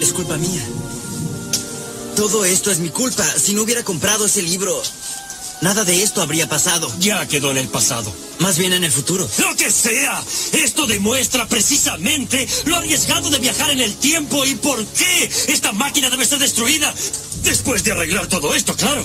Es 0.00 0.12
culpa 0.12 0.36
mía. 0.36 0.62
Todo 2.16 2.44
esto 2.44 2.70
es 2.70 2.80
mi 2.80 2.88
culpa. 2.88 3.22
Si 3.22 3.54
no 3.54 3.62
hubiera 3.62 3.84
comprado 3.84 4.26
ese 4.26 4.42
libro, 4.42 4.74
Nada 5.60 5.84
de 5.84 6.02
esto 6.02 6.22
habría 6.22 6.48
pasado. 6.48 6.90
Ya 7.00 7.26
quedó 7.26 7.50
en 7.50 7.56
el 7.56 7.68
pasado. 7.68 8.12
Más 8.38 8.58
bien 8.58 8.72
en 8.72 8.84
el 8.84 8.92
futuro. 8.92 9.28
Lo 9.38 9.56
que 9.56 9.70
sea. 9.70 10.22
Esto 10.52 10.86
demuestra 10.86 11.48
precisamente 11.48 12.46
lo 12.66 12.76
arriesgado 12.76 13.28
de 13.28 13.38
viajar 13.38 13.70
en 13.70 13.80
el 13.80 13.96
tiempo 13.96 14.44
y 14.46 14.54
por 14.54 14.84
qué 14.86 15.24
esta 15.48 15.72
máquina 15.72 16.10
debe 16.10 16.24
ser 16.24 16.38
destruida. 16.38 16.94
Después 17.42 17.84
de 17.84 17.92
arreglar 17.92 18.26
todo 18.26 18.54
esto, 18.54 18.74
claro. 18.74 19.02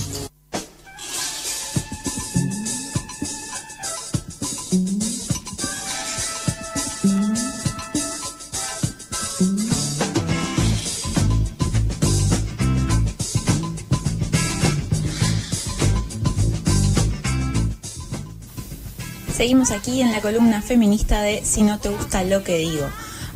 Seguimos 19.36 19.72
aquí 19.72 20.00
en 20.00 20.12
la 20.14 20.22
columna 20.22 20.62
feminista 20.62 21.22
de 21.22 21.44
Si 21.44 21.64
no 21.64 21.78
te 21.80 21.90
gusta 21.90 22.24
lo 22.24 22.44
que 22.44 22.60
digo. 22.60 22.88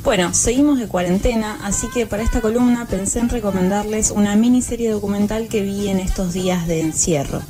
Bueno, 0.07 0.33
seguimos 0.33 0.79
de 0.79 0.87
cuarentena, 0.87 1.59
así 1.63 1.89
que 1.89 2.07
para 2.07 2.23
esta 2.23 2.39
columna 2.39 2.87
pensé 2.89 3.19
en 3.19 3.27
recomendarles 3.27 4.11
una 4.11 4.37
miniserie 4.37 4.89
documental 4.89 5.49
que 5.49 5.63
vi 5.63 5.89
en 5.89 5.99
estos 5.99 6.31
días 6.31 6.65
de 6.65 6.79
encierro. 6.79 7.41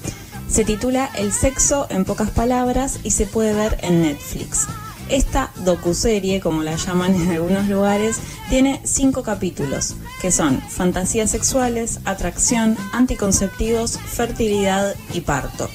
Se 0.49 0.65
titula 0.65 1.07
El 1.15 1.31
sexo 1.31 1.85
en 1.91 2.03
pocas 2.03 2.31
palabras 2.31 2.99
y 3.03 3.11
se 3.11 3.27
puede 3.27 3.53
ver 3.53 3.77
en 3.83 4.01
Netflix. 4.01 4.65
Esta 5.07 5.51
docuserie, 5.65 6.41
como 6.41 6.63
la 6.63 6.77
llaman 6.77 7.13
en 7.13 7.29
algunos 7.29 7.67
lugares, 7.67 8.17
tiene 8.49 8.81
cinco 8.83 9.21
capítulos, 9.21 9.95
que 10.19 10.31
son 10.31 10.59
fantasías 10.59 11.29
sexuales, 11.29 11.99
atracción, 12.05 12.75
anticonceptivos, 12.91 13.99
fertilidad 13.99 14.95
y 15.13 15.21
parto. 15.21 15.69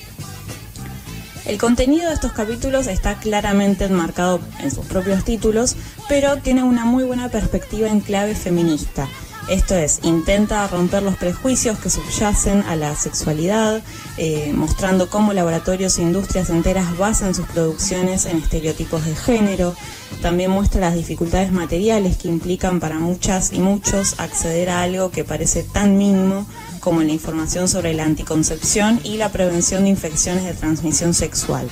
El 1.44 1.58
contenido 1.58 2.08
de 2.08 2.14
estos 2.14 2.32
capítulos 2.32 2.86
está 2.86 3.16
claramente 3.16 3.84
enmarcado 3.84 4.40
en 4.60 4.70
sus 4.70 4.86
propios 4.86 5.24
títulos, 5.24 5.74
pero 6.08 6.36
tiene 6.36 6.62
una 6.62 6.84
muy 6.84 7.02
buena 7.02 7.28
perspectiva 7.30 7.88
en 7.88 8.00
clave 8.00 8.36
feminista. 8.36 9.08
Esto 9.48 9.74
es, 9.74 9.98
intenta 10.04 10.68
romper 10.68 11.02
los 11.02 11.16
prejuicios 11.16 11.76
que 11.80 11.90
subyacen 11.90 12.62
a 12.62 12.76
la 12.76 12.94
sexualidad, 12.94 13.82
eh, 14.16 14.52
mostrando 14.54 15.10
cómo 15.10 15.32
laboratorios 15.32 15.98
e 15.98 16.02
industrias 16.02 16.48
enteras 16.48 16.96
basan 16.96 17.34
sus 17.34 17.46
producciones 17.46 18.26
en 18.26 18.38
estereotipos 18.38 19.04
de 19.04 19.16
género. 19.16 19.74
También 20.22 20.52
muestra 20.52 20.80
las 20.80 20.94
dificultades 20.94 21.50
materiales 21.50 22.18
que 22.18 22.28
implican 22.28 22.78
para 22.78 23.00
muchas 23.00 23.52
y 23.52 23.58
muchos 23.58 24.20
acceder 24.20 24.70
a 24.70 24.82
algo 24.82 25.10
que 25.10 25.24
parece 25.24 25.64
tan 25.64 25.98
mínimo 25.98 26.46
como 26.82 27.02
la 27.02 27.12
información 27.12 27.68
sobre 27.68 27.94
la 27.94 28.04
anticoncepción 28.04 29.00
y 29.04 29.16
la 29.16 29.30
prevención 29.30 29.84
de 29.84 29.90
infecciones 29.90 30.44
de 30.44 30.52
transmisión 30.52 31.14
sexual. 31.14 31.70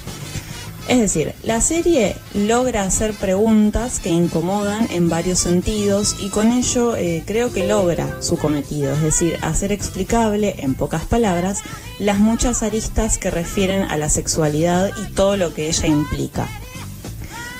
Es 0.89 0.99
decir, 0.99 1.35
la 1.43 1.61
serie 1.61 2.17
logra 2.33 2.83
hacer 2.83 3.13
preguntas 3.15 4.01
que 4.01 4.11
incomodan 4.11 4.89
en 4.91 5.09
varios 5.09 5.41
sentidos 5.41 6.17
y 6.21 6.31
con 6.31 6.53
ello 6.53 6.97
eh, 6.97 7.23
creo 7.27 7.53
que 7.53 7.67
logra 7.67 8.23
su 8.23 8.37
cometido, 8.37 8.93
es 8.93 9.03
decir, 9.03 9.37
hacer 9.43 9.73
explicable 9.73 10.57
en 10.59 10.75
pocas 10.75 11.05
palabras 11.05 11.61
las 11.99 12.19
muchas 12.19 12.63
aristas 12.63 13.19
que 13.19 13.31
refieren 13.31 13.83
a 13.83 13.97
la 13.97 14.09
sexualidad 14.09 14.91
y 14.97 15.13
todo 15.13 15.37
lo 15.37 15.53
que 15.53 15.69
ella 15.69 15.87
implica. 15.87 16.49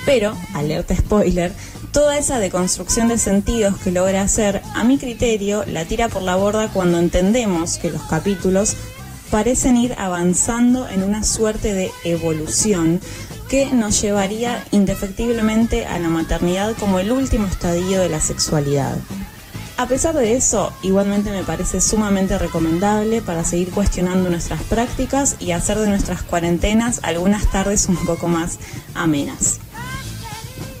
Pero, 0.05 0.35
alerta 0.53 0.95
spoiler, 0.95 1.53
toda 1.91 2.17
esa 2.17 2.39
deconstrucción 2.39 3.07
de 3.07 3.17
sentidos 3.17 3.77
que 3.77 3.91
logra 3.91 4.21
hacer, 4.21 4.61
a 4.75 4.83
mi 4.83 4.97
criterio, 4.97 5.63
la 5.65 5.85
tira 5.85 6.09
por 6.09 6.21
la 6.21 6.35
borda 6.35 6.69
cuando 6.69 6.99
entendemos 6.99 7.77
que 7.77 7.91
los 7.91 8.01
capítulos 8.03 8.75
parecen 9.29 9.77
ir 9.77 9.95
avanzando 9.97 10.87
en 10.89 11.03
una 11.03 11.23
suerte 11.23 11.73
de 11.73 11.91
evolución 12.03 12.99
que 13.49 13.65
nos 13.73 14.01
llevaría 14.01 14.65
indefectiblemente 14.71 15.85
a 15.85 15.99
la 15.99 16.09
maternidad 16.09 16.75
como 16.79 16.99
el 16.99 17.11
último 17.11 17.47
estadio 17.47 17.99
de 17.99 18.09
la 18.09 18.21
sexualidad. 18.21 18.97
A 19.77 19.87
pesar 19.87 20.13
de 20.15 20.35
eso, 20.35 20.71
igualmente 20.83 21.31
me 21.31 21.43
parece 21.43 21.81
sumamente 21.81 22.37
recomendable 22.37 23.21
para 23.21 23.43
seguir 23.43 23.71
cuestionando 23.71 24.29
nuestras 24.29 24.61
prácticas 24.63 25.37
y 25.39 25.51
hacer 25.51 25.79
de 25.79 25.87
nuestras 25.87 26.21
cuarentenas 26.21 26.99
algunas 27.03 27.49
tardes 27.51 27.87
un 27.87 27.97
poco 28.05 28.27
más 28.27 28.59
amenas. 28.93 29.59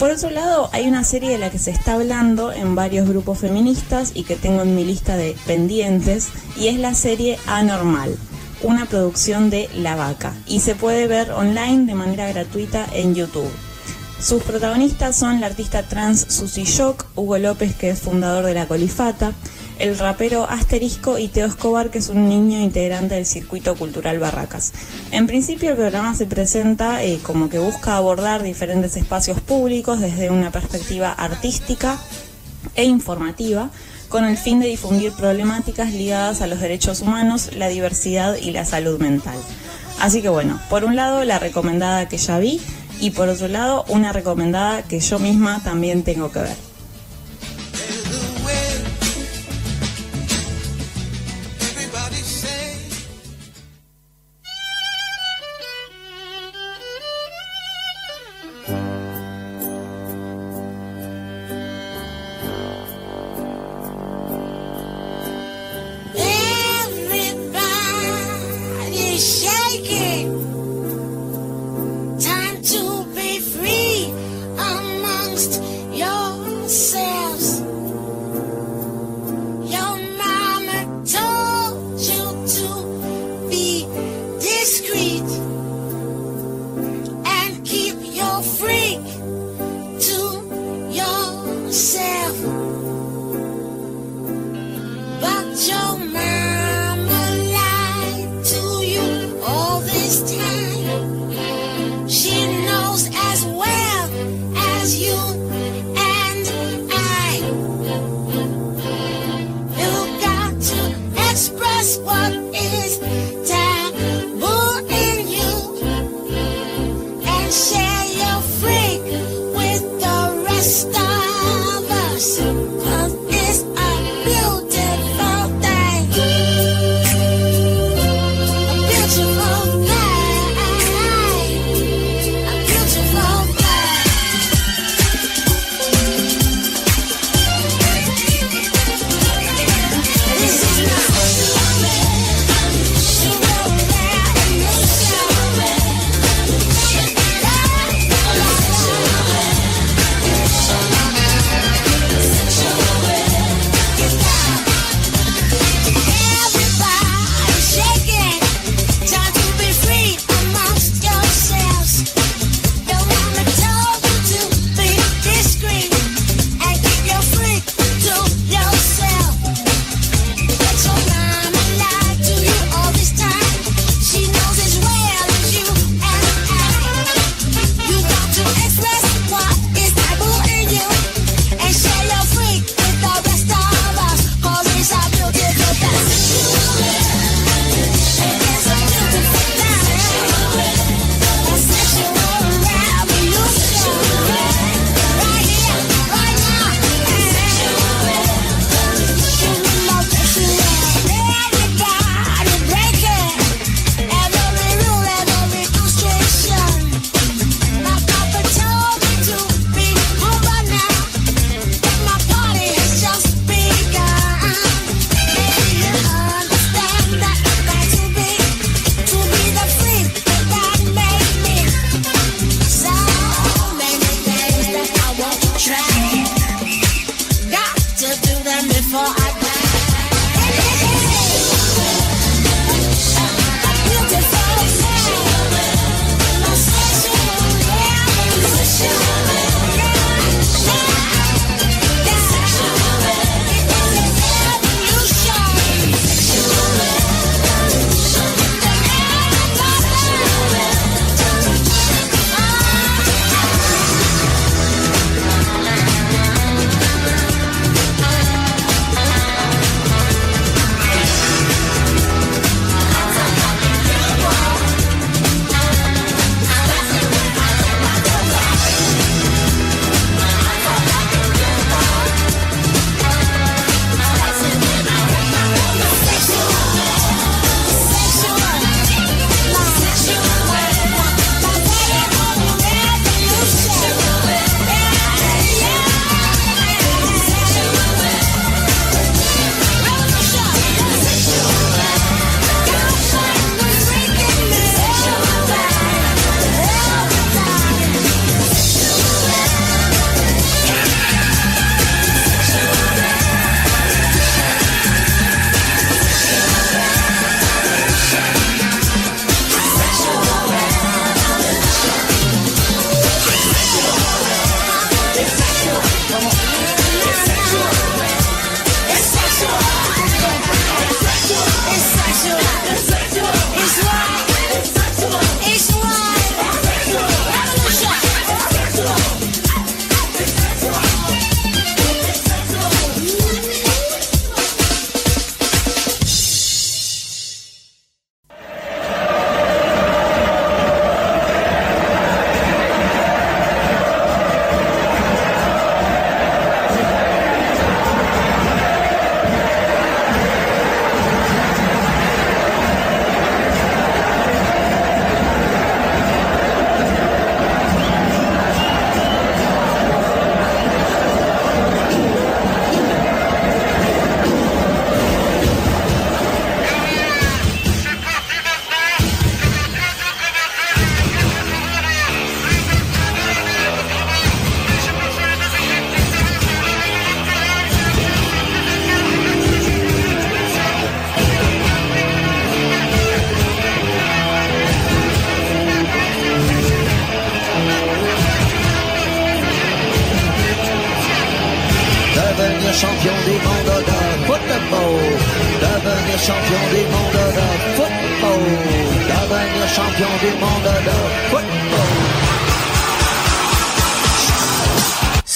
Por 0.01 0.09
otro 0.09 0.31
lado, 0.31 0.67
hay 0.73 0.87
una 0.87 1.03
serie 1.03 1.29
de 1.29 1.37
la 1.37 1.51
que 1.51 1.59
se 1.59 1.69
está 1.69 1.93
hablando 1.93 2.51
en 2.51 2.73
varios 2.73 3.07
grupos 3.07 3.37
feministas 3.37 4.13
y 4.15 4.23
que 4.23 4.35
tengo 4.35 4.63
en 4.63 4.75
mi 4.75 4.83
lista 4.83 5.15
de 5.15 5.35
pendientes, 5.45 6.29
y 6.57 6.69
es 6.69 6.79
la 6.79 6.95
serie 6.95 7.37
Anormal, 7.45 8.17
una 8.63 8.87
producción 8.87 9.51
de 9.51 9.69
La 9.75 9.95
Vaca, 9.95 10.33
y 10.47 10.61
se 10.61 10.73
puede 10.73 11.05
ver 11.05 11.29
online 11.29 11.85
de 11.85 11.93
manera 11.93 12.27
gratuita 12.29 12.87
en 12.93 13.13
YouTube. 13.13 13.51
Sus 14.19 14.41
protagonistas 14.41 15.15
son 15.15 15.39
la 15.39 15.45
artista 15.45 15.83
trans 15.83 16.25
Susie 16.29 16.65
Shock, 16.65 17.05
Hugo 17.15 17.37
López, 17.37 17.75
que 17.75 17.91
es 17.91 17.99
fundador 17.99 18.45
de 18.45 18.55
La 18.55 18.67
Colifata, 18.67 19.33
el 19.81 19.97
rapero 19.97 20.47
Asterisco 20.47 21.17
y 21.17 21.27
Teo 21.27 21.47
Escobar, 21.47 21.89
que 21.89 21.97
es 21.97 22.09
un 22.09 22.29
niño 22.29 22.59
integrante 22.59 23.15
del 23.15 23.25
circuito 23.25 23.75
cultural 23.75 24.19
Barracas. 24.19 24.73
En 25.11 25.25
principio 25.25 25.71
el 25.71 25.75
programa 25.75 26.13
se 26.13 26.27
presenta 26.27 27.03
eh, 27.03 27.19
como 27.23 27.49
que 27.49 27.57
busca 27.57 27.97
abordar 27.97 28.43
diferentes 28.43 28.95
espacios 28.95 29.41
públicos 29.41 29.99
desde 29.99 30.29
una 30.29 30.51
perspectiva 30.51 31.11
artística 31.11 31.97
e 32.75 32.83
informativa 32.83 33.71
con 34.07 34.25
el 34.25 34.37
fin 34.37 34.59
de 34.59 34.67
difundir 34.67 35.13
problemáticas 35.13 35.91
ligadas 35.93 36.41
a 36.41 36.47
los 36.47 36.59
derechos 36.59 37.01
humanos, 37.01 37.49
la 37.55 37.67
diversidad 37.67 38.35
y 38.35 38.51
la 38.51 38.65
salud 38.65 38.99
mental. 38.99 39.37
Así 39.99 40.21
que 40.21 40.29
bueno, 40.29 40.61
por 40.69 40.83
un 40.83 40.95
lado 40.95 41.23
la 41.23 41.39
recomendada 41.39 42.07
que 42.07 42.17
ya 42.17 42.37
vi 42.37 42.61
y 42.99 43.11
por 43.11 43.29
otro 43.29 43.47
lado 43.47 43.83
una 43.87 44.13
recomendada 44.13 44.83
que 44.83 44.99
yo 44.99 45.17
misma 45.17 45.63
también 45.63 46.03
tengo 46.03 46.31
que 46.31 46.39
ver. 46.39 46.70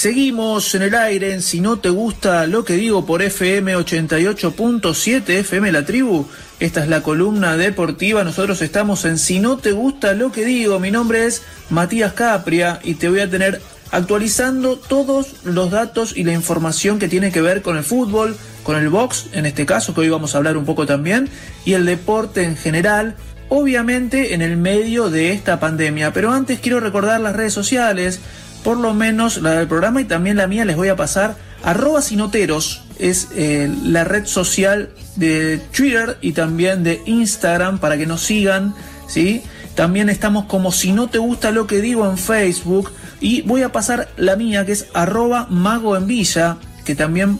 Seguimos 0.06 0.72
en 0.76 0.82
el 0.82 0.94
aire 0.94 1.32
en 1.32 1.42
Si 1.42 1.60
no 1.60 1.80
te 1.80 1.88
gusta 1.88 2.46
lo 2.46 2.64
que 2.64 2.74
digo 2.74 3.04
por 3.04 3.22
FM 3.22 3.76
88.7 3.76 5.28
FM 5.30 5.72
La 5.72 5.84
Tribu. 5.84 6.28
Esta 6.60 6.84
es 6.84 6.88
la 6.88 7.02
columna 7.02 7.56
deportiva. 7.56 8.22
Nosotros 8.22 8.62
estamos 8.62 9.04
en 9.04 9.18
Si 9.18 9.40
no 9.40 9.56
te 9.56 9.72
gusta 9.72 10.12
lo 10.12 10.30
que 10.30 10.44
digo. 10.44 10.78
Mi 10.78 10.92
nombre 10.92 11.26
es 11.26 11.42
Matías 11.70 12.12
Capria 12.12 12.78
y 12.84 12.94
te 12.94 13.08
voy 13.08 13.18
a 13.18 13.28
tener 13.28 13.60
actualizando 13.90 14.76
todos 14.78 15.44
los 15.44 15.72
datos 15.72 16.16
y 16.16 16.22
la 16.22 16.34
información 16.34 17.00
que 17.00 17.08
tiene 17.08 17.32
que 17.32 17.42
ver 17.42 17.60
con 17.60 17.76
el 17.76 17.82
fútbol, 17.82 18.36
con 18.62 18.76
el 18.76 18.88
box, 18.88 19.30
en 19.32 19.44
este 19.44 19.66
caso, 19.66 19.92
que 19.92 20.02
hoy 20.02 20.08
vamos 20.08 20.36
a 20.36 20.38
hablar 20.38 20.56
un 20.56 20.66
poco 20.66 20.86
también, 20.86 21.28
y 21.64 21.72
el 21.72 21.84
deporte 21.84 22.44
en 22.44 22.56
general, 22.56 23.16
obviamente 23.48 24.34
en 24.34 24.42
el 24.42 24.56
medio 24.56 25.10
de 25.10 25.32
esta 25.32 25.58
pandemia. 25.58 26.12
Pero 26.12 26.30
antes 26.30 26.60
quiero 26.60 26.78
recordar 26.78 27.20
las 27.20 27.34
redes 27.34 27.54
sociales, 27.54 28.20
por 28.66 28.78
lo 28.78 28.94
menos 28.94 29.40
la 29.42 29.52
del 29.52 29.68
programa 29.68 30.00
y 30.00 30.06
también 30.06 30.38
la 30.38 30.48
mía 30.48 30.64
les 30.64 30.74
voy 30.74 30.88
a 30.88 30.96
pasar. 30.96 31.36
Arroba 31.62 32.02
Sinoteros 32.02 32.82
es 32.98 33.28
eh, 33.36 33.72
la 33.84 34.02
red 34.02 34.26
social 34.26 34.90
de 35.14 35.58
Twitter 35.72 36.18
y 36.20 36.32
también 36.32 36.82
de 36.82 37.00
Instagram 37.06 37.78
para 37.78 37.96
que 37.96 38.06
nos 38.06 38.22
sigan, 38.22 38.74
¿sí? 39.06 39.44
También 39.76 40.08
estamos 40.08 40.46
como 40.46 40.72
si 40.72 40.90
no 40.90 41.06
te 41.06 41.18
gusta 41.18 41.52
lo 41.52 41.68
que 41.68 41.80
digo 41.80 42.10
en 42.10 42.18
Facebook 42.18 42.90
y 43.20 43.42
voy 43.42 43.62
a 43.62 43.70
pasar 43.70 44.08
la 44.16 44.34
mía 44.34 44.66
que 44.66 44.72
es 44.72 44.88
arroba 44.94 45.46
mago 45.48 45.96
en 45.96 46.08
villa, 46.08 46.56
que 46.84 46.96
también 46.96 47.38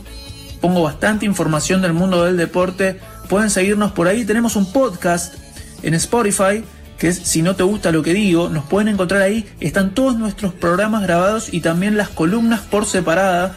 pongo 0.61 0.85
bastante 0.85 1.27
información 1.27 1.83
del 1.83 1.93
mundo 1.93 2.23
del 2.23 2.37
deporte. 2.37 3.01
Pueden 3.29 3.51
seguirnos 3.51 3.91
por 3.91 4.07
ahí. 4.07 4.25
Tenemos 4.25 4.55
un 4.55 4.73
podcast 4.73 5.35
en 5.83 5.95
Spotify 5.95 6.63
que 6.99 7.09
es 7.09 7.19
Si 7.19 7.43
no 7.43 7.57
te 7.57 7.63
gusta 7.63 7.93
lo 7.93 8.03
que 8.03 8.15
digo, 8.15 8.49
nos 8.49 8.65
pueden 8.65 8.89
encontrar 8.89 9.23
ahí, 9.23 9.49
están 9.61 9.95
todos 9.95 10.19
nuestros 10.19 10.53
programas 10.55 11.03
grabados 11.03 11.53
y 11.53 11.61
también 11.61 11.97
las 11.97 12.09
columnas 12.09 12.61
por 12.61 12.87
separada, 12.87 13.55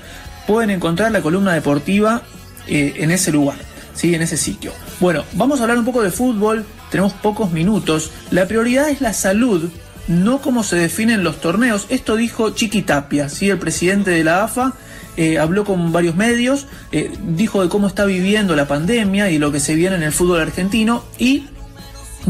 pueden 0.47 0.69
encontrar 0.69 1.11
la 1.11 1.21
columna 1.21 1.53
deportiva 1.53 2.23
eh, 2.67 2.95
en 2.97 3.11
ese 3.11 3.31
lugar, 3.31 3.57
¿sí? 3.93 4.13
en 4.15 4.21
ese 4.21 4.37
sitio. 4.37 4.71
Bueno, 4.99 5.23
vamos 5.33 5.59
a 5.59 5.63
hablar 5.63 5.77
un 5.77 5.85
poco 5.85 6.01
de 6.01 6.11
fútbol, 6.11 6.65
tenemos 6.91 7.13
pocos 7.13 7.51
minutos, 7.51 8.11
la 8.31 8.47
prioridad 8.47 8.89
es 8.89 9.01
la 9.01 9.13
salud, 9.13 9.69
no 10.07 10.41
como 10.41 10.63
se 10.63 10.75
definen 10.75 11.23
los 11.23 11.39
torneos, 11.39 11.85
esto 11.89 12.15
dijo 12.15 12.49
Chiqui 12.51 12.81
Tapia, 12.81 13.29
¿sí? 13.29 13.49
el 13.49 13.59
presidente 13.59 14.11
de 14.11 14.23
la 14.23 14.43
AFA, 14.43 14.73
eh, 15.17 15.37
habló 15.37 15.65
con 15.65 15.91
varios 15.91 16.15
medios, 16.15 16.65
eh, 16.91 17.11
dijo 17.27 17.61
de 17.61 17.67
cómo 17.67 17.87
está 17.87 18.05
viviendo 18.05 18.55
la 18.55 18.67
pandemia 18.67 19.29
y 19.29 19.37
lo 19.37 19.51
que 19.51 19.59
se 19.59 19.75
viene 19.75 19.97
en 19.97 20.03
el 20.03 20.13
fútbol 20.13 20.39
argentino. 20.39 21.03
Y 21.17 21.43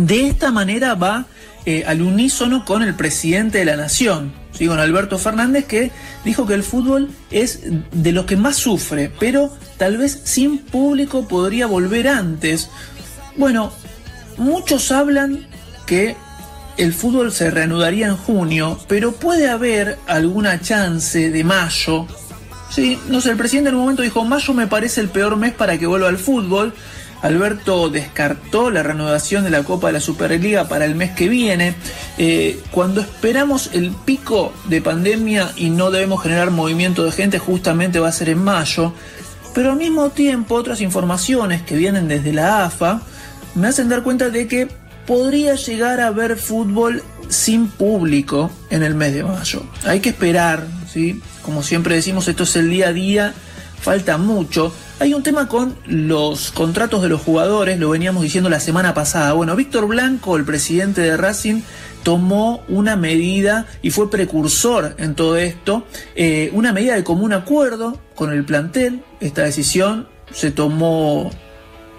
de 0.06 0.28
esta 0.28 0.52
manera 0.52 0.96
va 0.96 1.26
eh, 1.66 1.84
al 1.86 2.02
unísono 2.02 2.66
con 2.66 2.84
el 2.84 2.96
presidente 2.96 3.60
de 3.60 3.66
la 3.66 3.76
nación, 3.76 4.34
con 4.58 4.80
Alberto 4.80 5.18
Fernández, 5.18 5.66
que 5.66 5.92
dijo 6.24 6.48
que 6.48 6.54
el 6.54 6.64
fútbol 6.64 7.10
es 7.32 7.62
de 7.92 8.12
lo 8.12 8.26
que 8.26 8.38
más 8.38 8.56
sufre, 8.56 9.12
pero 9.20 9.52
tal 9.78 9.98
vez 9.98 10.22
sin 10.24 10.60
público 10.60 11.28
podría 11.28 11.68
volver 11.68 12.08
antes. 12.08 12.70
Bueno, 13.36 13.72
muchos 14.38 14.92
hablan 14.92 15.48
que 15.86 16.16
el 16.78 16.94
fútbol 16.94 17.32
se 17.32 17.52
reanudaría 17.52 18.08
en 18.08 18.16
junio, 18.16 18.80
pero 18.88 19.12
puede 19.12 19.50
haber 19.50 19.98
alguna 20.08 20.62
chance 20.62 21.30
de 21.30 21.44
mayo. 21.44 22.08
Sí, 22.70 22.98
no 23.10 23.20
sé, 23.20 23.32
el 23.32 23.38
presidente 23.38 23.70
en 23.70 23.76
un 23.76 23.82
momento 23.82 24.04
dijo, 24.04 24.24
mayo 24.24 24.54
me 24.54 24.68
parece 24.68 25.02
el 25.02 25.10
peor 25.10 25.36
mes 25.36 25.54
para 25.54 25.78
que 25.78 25.88
vuelva 25.88 26.08
al 26.08 26.18
fútbol. 26.18 26.74
Alberto 27.22 27.90
descartó 27.90 28.70
la 28.70 28.84
reanudación 28.84 29.44
de 29.44 29.50
la 29.50 29.64
Copa 29.64 29.88
de 29.88 29.94
la 29.94 30.00
Superliga 30.00 30.68
para 30.68 30.86
el 30.86 30.96
mes 30.96 31.12
que 31.12 31.28
viene. 31.28 31.76
Eh, 32.18 32.60
cuando 32.72 33.02
esperamos 33.02 33.72
el 33.74 33.92
pico 33.92 34.54
de 34.66 34.82
pandemia 34.82 35.52
y 35.56 35.70
no 35.70 35.92
debemos 35.92 36.24
generar 36.24 36.52
movimiento 36.52 37.04
de 37.04 37.12
gente, 37.12 37.40
justamente 37.40 38.00
va 38.00 38.10
a 38.10 38.14
ser 38.14 38.30
en 38.30 38.44
mayo. 38.44 38.94
Pero 39.54 39.72
al 39.72 39.78
mismo 39.78 40.10
tiempo, 40.12 40.56
otras 40.56 40.82
informaciones 40.82 41.62
que 41.62 41.76
vienen 41.76 42.08
desde 42.08 42.32
la 42.34 42.66
AFA 42.66 43.02
me 43.56 43.68
hacen 43.68 43.90
dar 43.90 44.04
cuenta 44.04 44.30
de 44.30 44.48
que 44.48 44.68
podría 45.06 45.56
llegar 45.56 46.00
a 46.00 46.08
haber 46.08 46.38
fútbol 46.38 47.04
sin 47.30 47.68
público 47.68 48.52
en 48.70 48.84
el 48.84 48.96
mes 48.96 49.14
de 49.14 49.24
mayo. 49.24 49.64
Hay 49.84 50.00
que 50.02 50.10
esperar, 50.10 50.66
¿sí? 50.92 51.22
Como 51.42 51.64
siempre 51.64 51.96
decimos, 51.96 52.28
esto 52.28 52.44
es 52.44 52.56
el 52.56 52.70
día 52.70 52.90
a 52.90 52.94
día, 52.94 53.34
falta 53.82 54.18
mucho. 54.18 54.74
Hay 55.02 55.14
un 55.14 55.24
tema 55.24 55.48
con 55.48 55.78
los 55.86 56.52
contratos 56.52 57.02
de 57.02 57.08
los 57.08 57.22
jugadores, 57.22 57.80
lo 57.80 57.90
veníamos 57.90 58.22
diciendo 58.22 58.50
la 58.50 58.60
semana 58.60 58.94
pasada. 58.94 59.32
Bueno, 59.32 59.56
Víctor 59.56 59.88
Blanco, 59.88 60.36
el 60.36 60.44
presidente 60.44 61.00
de 61.00 61.16
Racing, 61.16 61.62
tomó 62.04 62.66
una 62.68 62.98
medida 62.98 63.66
y 63.82 63.92
fue 63.92 64.12
precursor 64.12 64.96
en 64.98 65.16
todo 65.16 65.38
esto, 65.38 65.86
eh, 66.16 66.50
una 66.52 66.74
medida 66.74 66.96
de 66.96 67.06
común 67.06 67.32
acuerdo 67.32 67.98
con 68.14 68.34
el 68.34 68.44
plantel. 68.44 69.02
Esta 69.22 69.44
decisión 69.44 70.10
se 70.34 70.52
tomó 70.52 71.32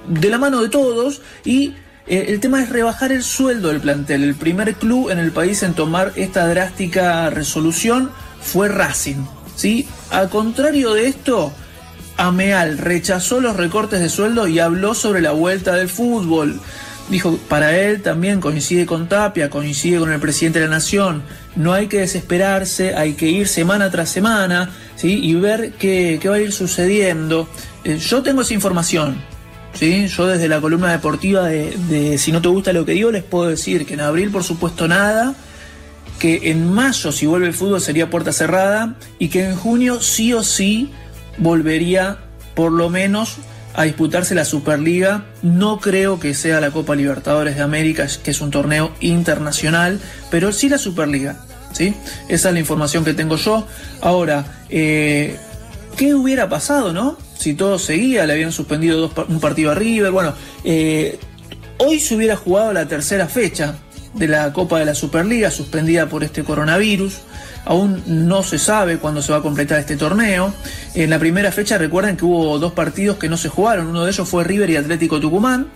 de 0.07 0.29
la 0.29 0.37
mano 0.37 0.61
de 0.61 0.69
todos 0.69 1.23
y 1.43 1.73
eh, 2.07 2.27
el 2.29 2.39
tema 2.39 2.63
es 2.63 2.69
rebajar 2.69 3.13
el 3.13 3.23
sueldo 3.23 3.69
del 3.69 3.81
plantel. 3.81 4.25
El 4.25 4.35
primer 4.35 4.75
club 4.75 5.09
en 5.09 5.19
el 5.19 5.33
país 5.33 5.63
en 5.63 5.73
tomar 5.73 6.13
esta 6.17 6.47
drástica 6.47 7.31
resolución 7.31 8.11
fue 8.43 8.69
Racing. 8.69 9.25
¿sí? 9.57 9.89
A 10.11 10.27
contrario 10.27 10.93
de 10.93 11.07
esto, 11.07 11.51
Ameal 12.21 12.79
rechazó 12.79 13.41
los 13.41 13.57
recortes 13.57 14.01
de 14.01 14.09
sueldo 14.09 14.47
y 14.47 14.59
habló 14.59 14.95
sobre 14.95 15.23
la 15.23 15.33
vuelta 15.33 15.75
del 15.75 15.89
fútbol. 15.89 16.61
Dijo, 17.09 17.39
para 17.49 17.77
él 17.77 18.03
también 18.03 18.41
coincide 18.41 18.87
con 18.87 19.09
Tapia, 19.09 19.51
coincide 19.51 19.99
con 19.99 20.13
el 20.13 20.21
presidente 20.21 20.61
de 20.61 20.67
la 20.67 20.73
Nación. 20.73 21.23
No 21.57 21.73
hay 21.73 21.89
que 21.89 22.01
desesperarse, 22.01 22.95
hay 22.95 23.15
que 23.15 23.29
ir 23.29 23.49
semana 23.49 23.91
tras 23.91 24.11
semana 24.11 24.71
¿sí? 24.97 25.19
y 25.23 25.35
ver 25.35 25.73
qué, 25.73 26.21
va 26.29 26.37
a 26.37 26.41
ir 26.41 26.53
sucediendo. 26.53 27.49
Eh, 27.85 27.97
yo 27.99 28.23
tengo 28.23 28.43
esa 28.43 28.55
información. 28.55 29.17
¿sí? 29.73 30.07
Yo 30.07 30.27
desde 30.27 30.47
la 30.47 30.61
columna 30.61 30.93
deportiva 30.93 31.49
de, 31.49 31.77
de 31.89 32.19
Si 32.19 32.33
no 32.33 32.43
te 32.43 32.49
gusta 32.49 32.73
lo 32.73 32.85
que 32.85 32.93
digo, 32.93 33.11
les 33.11 33.25
puedo 33.25 33.49
decir 33.49 33.87
que 33.87 33.95
en 33.95 34.01
abril, 34.01 34.31
por 34.31 34.45
supuesto, 34.45 34.87
nada 34.87 35.35
que 36.21 36.51
en 36.51 36.71
mayo 36.71 37.13
si 37.13 37.25
vuelve 37.25 37.47
el 37.47 37.55
fútbol 37.55 37.81
sería 37.81 38.11
puerta 38.11 38.31
cerrada 38.31 38.95
y 39.19 39.29
que 39.29 39.47
en 39.47 39.57
junio 39.57 40.03
sí 40.03 40.35
o 40.35 40.43
sí 40.43 40.91
volvería 41.41 42.19
por 42.55 42.71
lo 42.73 42.89
menos 42.91 43.39
a 43.75 43.85
disputarse 43.85 44.35
la 44.35 44.45
Superliga. 44.45 45.25
No 45.43 45.81
creo 45.81 46.21
que 46.21 46.35
sea 46.35 46.61
la 46.61 46.71
Copa 46.71 46.95
Libertadores 46.95 47.57
de 47.57 47.63
América, 47.63 48.07
que 48.23 48.31
es 48.31 48.41
un 48.41 48.51
torneo 48.51 48.93
internacional, 49.01 50.01
pero 50.31 50.53
sí 50.53 50.69
la 50.69 50.79
Superliga. 50.79 51.45
¿sí? 51.73 51.95
Esa 52.29 52.49
es 52.49 52.55
la 52.55 52.61
información 52.61 53.05
que 53.05 53.15
tengo 53.15 53.37
yo. 53.37 53.67
Ahora, 54.01 54.63
eh, 54.69 55.37
¿qué 55.97 56.15
hubiera 56.15 56.49
pasado, 56.49 56.93
no? 56.93 57.17
Si 57.39 57.55
todo 57.55 57.79
seguía, 57.79 58.27
le 58.27 58.35
habían 58.35 58.53
suspendido 58.53 59.11
un 59.29 59.41
partido 59.41 59.71
a 59.71 59.75
River. 59.75 60.11
Bueno, 60.11 60.35
eh, 60.65 61.19
hoy 61.79 62.01
se 62.01 62.15
hubiera 62.15 62.37
jugado 62.37 62.73
la 62.73 62.87
tercera 62.87 63.27
fecha 63.29 63.77
de 64.15 64.29
la 64.29 64.53
Copa 64.53 64.79
de 64.79 64.85
la 64.85 64.95
Superliga, 64.95 65.51
suspendida 65.51 66.07
por 66.07 66.25
este 66.25 66.45
coronavirus. 66.45 67.15
Aún 67.65 68.03
no 68.07 68.43
se 68.43 68.59
sabe 68.59 68.99
cuándo 68.99 69.23
se 69.23 69.33
va 69.33 69.39
a 69.39 69.43
completar 69.43 69.79
este 69.79 69.97
torneo. 69.97 70.53
En 70.95 71.11
la 71.11 71.19
primera 71.19 71.53
fecha 71.53 71.79
recuerden 71.79 72.17
que 72.17 72.25
hubo 72.25 72.59
dos 72.59 72.73
partidos 72.73 73.19
que 73.19 73.29
no 73.29 73.37
se 73.37 73.49
jugaron. 73.49 73.87
Uno 73.89 74.05
de 74.05 74.11
ellos 74.11 74.29
fue 74.29 74.45
River 74.45 74.71
y 74.71 74.77
Atlético 74.77 75.21
Tucumán, 75.21 75.69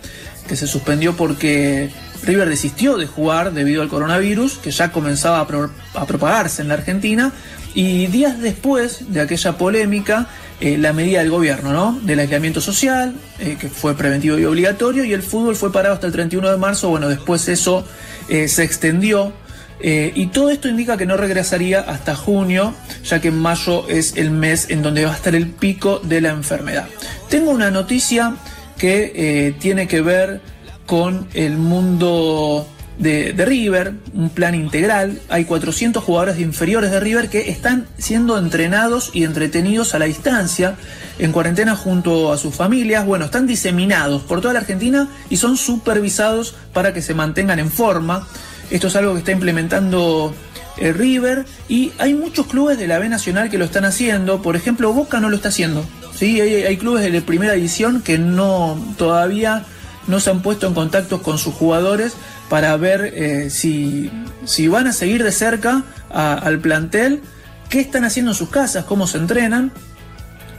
que 0.47 0.55
se 0.55 0.67
suspendió 0.67 1.15
porque 1.15 1.91
River 2.23 2.49
desistió 2.49 2.97
de 2.97 3.05
jugar 3.05 3.53
debido 3.53 3.81
al 3.81 3.89
coronavirus, 3.89 4.57
que 4.57 4.71
ya 4.71 4.91
comenzaba 4.91 5.39
a, 5.41 6.05
propagarse 6.05 6.61
en 6.61 6.69
la 6.69 6.73
Argentina. 6.75 7.31
Y 7.73 8.07
días 8.07 8.41
después 8.41 9.11
de 9.11 9.21
aquella 9.21 9.57
polémica, 9.57 10.27
eh, 10.61 10.77
la 10.77 10.93
medida 10.93 11.19
del 11.19 11.29
gobierno, 11.29 11.73
¿no? 11.73 11.99
Del 12.03 12.19
aislamiento 12.19 12.61
social, 12.61 13.13
eh, 13.39 13.57
que 13.59 13.67
fue 13.67 13.95
preventivo 13.95 14.39
y 14.39 14.45
obligatorio, 14.45 15.03
y 15.03 15.11
el 15.11 15.21
fútbol 15.21 15.57
fue 15.57 15.73
parado 15.73 15.93
hasta 15.93 16.07
el 16.07 16.13
31 16.13 16.49
de 16.49 16.57
marzo. 16.57 16.89
Bueno, 16.89 17.09
después 17.09 17.47
eso 17.49 17.85
eh, 18.29 18.47
se 18.47 18.63
extendió 18.63 19.33
eh, 19.79 20.11
y 20.15 20.27
todo 20.27 20.49
esto 20.49 20.67
indica 20.67 20.97
que 20.97 21.05
no 21.05 21.17
regresaría 21.17 21.81
hasta 21.81 22.15
junio, 22.15 22.73
ya 23.03 23.19
que 23.19 23.31
mayo 23.31 23.87
es 23.89 24.15
el 24.15 24.31
mes 24.31 24.69
en 24.69 24.81
donde 24.81 25.05
va 25.05 25.11
a 25.11 25.15
estar 25.15 25.35
el 25.35 25.47
pico 25.47 25.99
de 25.99 26.21
la 26.21 26.29
enfermedad. 26.29 26.87
Tengo 27.29 27.51
una 27.51 27.71
noticia 27.71 28.35
que 28.77 29.11
eh, 29.15 29.55
tiene 29.59 29.87
que 29.87 30.01
ver 30.01 30.41
con 30.85 31.27
el 31.33 31.57
mundo 31.57 32.67
de, 32.97 33.33
River, 33.45 33.93
un 34.13 34.29
plan 34.29 34.55
integral. 34.55 35.19
Hay 35.29 35.45
400 35.45 36.03
jugadores 36.03 36.39
inferiores 36.39 36.91
de 36.91 36.99
River 36.99 37.29
que 37.29 37.49
están 37.49 37.87
siendo 37.97 38.37
entrenados 38.37 39.11
y 39.13 39.23
entretenidos 39.23 39.93
a 39.93 39.99
la 39.99 40.05
distancia, 40.05 40.75
en 41.19 41.31
cuarentena 41.31 41.75
junto 41.75 42.31
a 42.31 42.37
sus 42.37 42.55
familias. 42.55 43.05
Bueno, 43.05 43.25
están 43.25 43.47
diseminados 43.47 44.21
por 44.23 44.41
toda 44.41 44.53
la 44.53 44.59
Argentina 44.61 45.09
y 45.29 45.37
son 45.37 45.57
supervisados 45.57 46.55
para 46.73 46.93
que 46.93 47.01
se 47.01 47.13
mantengan 47.13 47.59
en 47.59 47.71
forma. 47.71 48.27
Esto 48.69 48.87
es 48.87 48.95
algo 48.95 49.13
que 49.13 49.19
está 49.19 49.31
implementando 49.31 50.33
el 50.77 50.87
eh, 50.87 50.93
River 50.93 51.45
y 51.69 51.91
hay 51.97 52.13
muchos 52.13 52.47
clubes 52.47 52.77
de 52.77 52.87
la 52.87 52.99
B 52.99 53.09
Nacional 53.09 53.49
que 53.49 53.57
lo 53.57 53.65
están 53.65 53.85
haciendo. 53.85 54.41
Por 54.41 54.55
ejemplo, 54.55 54.91
Boca 54.93 55.19
no 55.19 55.29
lo 55.29 55.35
está 55.35 55.49
haciendo. 55.49 55.85
¿sí? 56.15 56.39
Hay, 56.41 56.77
clubes 56.77 57.03
de 57.03 57.11
la 57.11 57.25
primera 57.25 57.53
división 57.53 58.01
que 58.01 58.17
no 58.17 58.77
todavía 58.97 59.65
no 60.07 60.19
se 60.19 60.29
han 60.29 60.41
puesto 60.41 60.67
en 60.67 60.73
contacto 60.73 61.21
con 61.21 61.37
sus 61.37 61.53
jugadores 61.53 62.13
para 62.49 62.75
ver 62.77 63.11
eh, 63.15 63.49
si, 63.49 64.11
si, 64.45 64.67
van 64.67 64.87
a 64.87 64.93
seguir 64.93 65.23
de 65.23 65.31
cerca 65.31 65.83
al 66.11 66.59
plantel 66.59 67.21
qué 67.69 67.79
están 67.79 68.05
haciendo 68.05 68.31
en 68.31 68.37
sus 68.37 68.49
casas, 68.49 68.85
cómo 68.85 69.07
se 69.07 69.17
entrenan. 69.17 69.71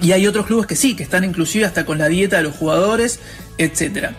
Y 0.00 0.12
hay 0.12 0.26
otros 0.26 0.46
clubes 0.46 0.66
que 0.66 0.76
sí, 0.76 0.94
que 0.94 1.02
están 1.02 1.24
inclusive 1.24 1.64
hasta 1.64 1.86
con 1.86 1.96
la 1.96 2.08
dieta 2.08 2.36
de 2.36 2.42
los 2.42 2.54
jugadores, 2.54 3.20
etc. 3.56 4.10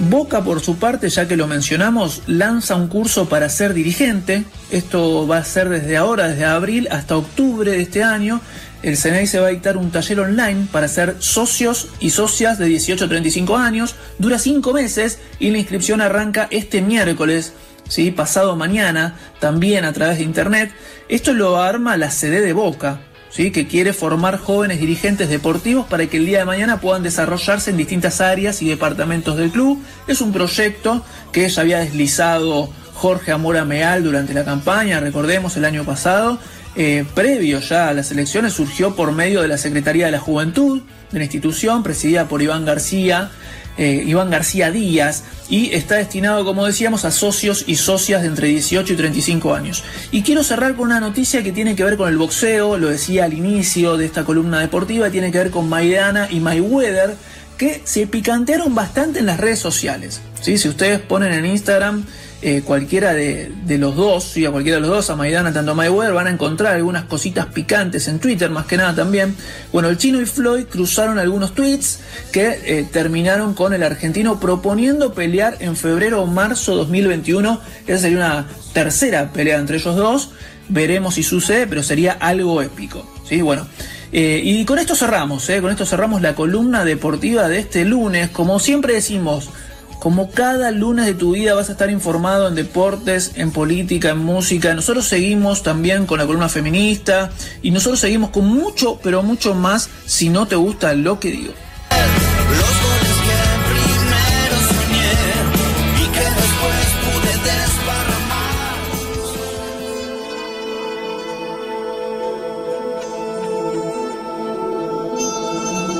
Boca, 0.00 0.44
por 0.44 0.60
su 0.60 0.76
parte, 0.76 1.08
ya 1.08 1.26
que 1.26 1.36
lo 1.36 1.48
mencionamos, 1.48 2.22
lanza 2.28 2.76
un 2.76 2.86
curso 2.86 3.28
para 3.28 3.48
ser 3.48 3.74
dirigente. 3.74 4.44
Esto 4.70 5.26
va 5.26 5.38
a 5.38 5.44
ser 5.44 5.68
desde 5.68 5.96
ahora, 5.96 6.28
desde 6.28 6.44
abril 6.44 6.86
hasta 6.92 7.16
octubre 7.16 7.72
de 7.72 7.80
este 7.80 8.04
año. 8.04 8.40
El 8.82 8.96
CNI 8.96 9.26
se 9.26 9.40
va 9.40 9.48
a 9.48 9.50
dictar 9.50 9.76
un 9.76 9.90
taller 9.90 10.20
online 10.20 10.68
para 10.70 10.86
ser 10.86 11.16
socios 11.18 11.88
y 11.98 12.10
socias 12.10 12.58
de 12.58 12.66
18 12.66 13.06
a 13.06 13.08
35 13.08 13.56
años. 13.56 13.96
Dura 14.18 14.38
5 14.38 14.72
meses 14.72 15.18
y 15.40 15.50
la 15.50 15.58
inscripción 15.58 16.00
arranca 16.00 16.46
este 16.52 16.80
miércoles, 16.80 17.52
¿sí? 17.88 18.12
pasado 18.12 18.54
mañana, 18.54 19.16
también 19.40 19.84
a 19.84 19.92
través 19.92 20.18
de 20.18 20.24
internet. 20.24 20.70
Esto 21.08 21.32
lo 21.32 21.60
arma 21.60 21.96
la 21.96 22.12
sede 22.12 22.40
de 22.40 22.52
Boca, 22.52 23.00
¿sí? 23.30 23.50
que 23.50 23.66
quiere 23.66 23.92
formar 23.92 24.38
jóvenes 24.38 24.80
dirigentes 24.80 25.28
deportivos 25.28 25.86
para 25.86 26.06
que 26.06 26.16
el 26.18 26.26
día 26.26 26.40
de 26.40 26.44
mañana 26.44 26.80
puedan 26.80 27.02
desarrollarse 27.02 27.70
en 27.70 27.76
distintas 27.76 28.20
áreas 28.20 28.62
y 28.62 28.68
departamentos 28.68 29.36
del 29.36 29.50
club. 29.50 29.82
Es 30.06 30.20
un 30.20 30.32
proyecto 30.32 31.04
que 31.32 31.48
ya 31.48 31.62
había 31.62 31.78
deslizado 31.78 32.70
Jorge 32.94 33.32
Amora 33.32 33.64
Meal 33.64 34.02
durante 34.02 34.34
la 34.34 34.44
campaña, 34.44 35.00
recordemos 35.00 35.56
el 35.56 35.64
año 35.64 35.84
pasado. 35.84 36.38
Eh, 36.80 37.04
previo 37.12 37.58
ya 37.58 37.88
a 37.88 37.92
las 37.92 38.12
elecciones 38.12 38.52
surgió 38.52 38.94
por 38.94 39.10
medio 39.10 39.42
de 39.42 39.48
la 39.48 39.58
Secretaría 39.58 40.06
de 40.06 40.12
la 40.12 40.20
Juventud 40.20 40.80
de 41.10 41.18
la 41.18 41.24
institución, 41.24 41.82
presidida 41.82 42.28
por 42.28 42.40
Iván 42.40 42.64
García, 42.64 43.32
eh, 43.78 44.04
Iván 44.06 44.30
García 44.30 44.70
Díaz, 44.70 45.24
y 45.48 45.74
está 45.74 45.96
destinado, 45.96 46.44
como 46.44 46.64
decíamos, 46.64 47.04
a 47.04 47.10
socios 47.10 47.64
y 47.66 47.74
socias 47.74 48.22
de 48.22 48.28
entre 48.28 48.46
18 48.46 48.92
y 48.92 48.96
35 48.96 49.54
años. 49.54 49.82
Y 50.12 50.22
quiero 50.22 50.44
cerrar 50.44 50.76
con 50.76 50.86
una 50.86 51.00
noticia 51.00 51.42
que 51.42 51.50
tiene 51.50 51.74
que 51.74 51.82
ver 51.82 51.96
con 51.96 52.08
el 52.08 52.16
boxeo, 52.16 52.78
lo 52.78 52.90
decía 52.90 53.24
al 53.24 53.34
inicio 53.34 53.96
de 53.96 54.06
esta 54.06 54.22
columna 54.22 54.60
deportiva, 54.60 55.10
tiene 55.10 55.32
que 55.32 55.38
ver 55.38 55.50
con 55.50 55.68
Maidana 55.68 56.28
y 56.30 56.38
Mayweather, 56.38 57.16
que 57.56 57.82
se 57.82 58.06
picantearon 58.06 58.76
bastante 58.76 59.18
en 59.18 59.26
las 59.26 59.40
redes 59.40 59.58
sociales. 59.58 60.20
¿sí? 60.40 60.58
Si 60.58 60.68
ustedes 60.68 61.00
ponen 61.00 61.32
en 61.32 61.44
Instagram 61.44 62.04
eh, 62.40 62.62
cualquiera 62.64 63.14
de, 63.14 63.50
los 63.66 63.96
dos, 63.96 64.22
sí, 64.22 64.46
a 64.46 64.52
cualquiera 64.52 64.76
de 64.76 64.82
los 64.82 64.90
dos, 64.90 65.10
a 65.10 65.16
Maidana, 65.16 65.52
tanto 65.52 65.72
a 65.72 65.74
Mayweather, 65.74 66.14
van 66.14 66.28
a 66.28 66.30
encontrar 66.30 66.74
algunas 66.74 67.04
cositas 67.04 67.46
picantes 67.46 68.06
en 68.06 68.20
Twitter, 68.20 68.48
más 68.48 68.66
que 68.66 68.76
nada 68.76 68.94
también. 68.94 69.34
Bueno, 69.72 69.88
el 69.88 69.98
chino 69.98 70.20
y 70.20 70.26
Floyd 70.26 70.66
cruzaron 70.66 71.18
algunos 71.18 71.52
tweets 71.52 71.98
que 72.30 72.60
eh, 72.64 72.88
terminaron 72.92 73.54
con 73.54 73.74
el 73.74 73.82
argentino 73.82 74.38
proponiendo 74.38 75.14
pelear 75.14 75.56
en 75.58 75.74
febrero 75.74 76.22
o 76.22 76.26
marzo 76.26 76.76
2021. 76.76 77.60
Esa 77.88 77.98
sería 77.98 78.18
una 78.18 78.46
tercera 78.72 79.32
pelea 79.32 79.58
entre 79.58 79.78
ellos 79.78 79.96
dos. 79.96 80.30
Veremos 80.68 81.16
si 81.16 81.24
sucede, 81.24 81.66
pero 81.66 81.82
sería 81.82 82.12
algo 82.12 82.62
épico. 82.62 83.04
¿sí? 83.28 83.42
Bueno. 83.42 83.66
Eh, 84.10 84.40
y 84.42 84.64
con 84.64 84.78
esto 84.78 84.94
cerramos, 84.94 85.50
con 85.60 85.70
esto 85.70 85.84
cerramos 85.84 86.22
la 86.22 86.34
columna 86.34 86.82
deportiva 86.82 87.46
de 87.46 87.58
este 87.58 87.84
lunes. 87.84 88.30
Como 88.30 88.58
siempre 88.58 88.94
decimos, 88.94 89.50
como 89.98 90.30
cada 90.30 90.70
lunes 90.70 91.06
de 91.06 91.14
tu 91.14 91.32
vida 91.32 91.54
vas 91.54 91.68
a 91.68 91.72
estar 91.72 91.90
informado 91.90 92.48
en 92.48 92.54
deportes, 92.54 93.32
en 93.34 93.50
política, 93.50 94.10
en 94.10 94.18
música. 94.18 94.74
Nosotros 94.74 95.06
seguimos 95.06 95.62
también 95.62 96.06
con 96.06 96.18
la 96.18 96.26
columna 96.26 96.48
feminista 96.48 97.30
y 97.62 97.70
nosotros 97.70 98.00
seguimos 98.00 98.30
con 98.30 98.46
mucho, 98.46 98.98
pero 99.02 99.22
mucho 99.22 99.54
más 99.54 99.88
si 100.06 100.28
no 100.28 100.46
te 100.46 100.56
gusta 100.56 100.94
lo 100.94 101.18
que 101.18 101.30
digo. 101.30 101.52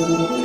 Los 0.08 0.37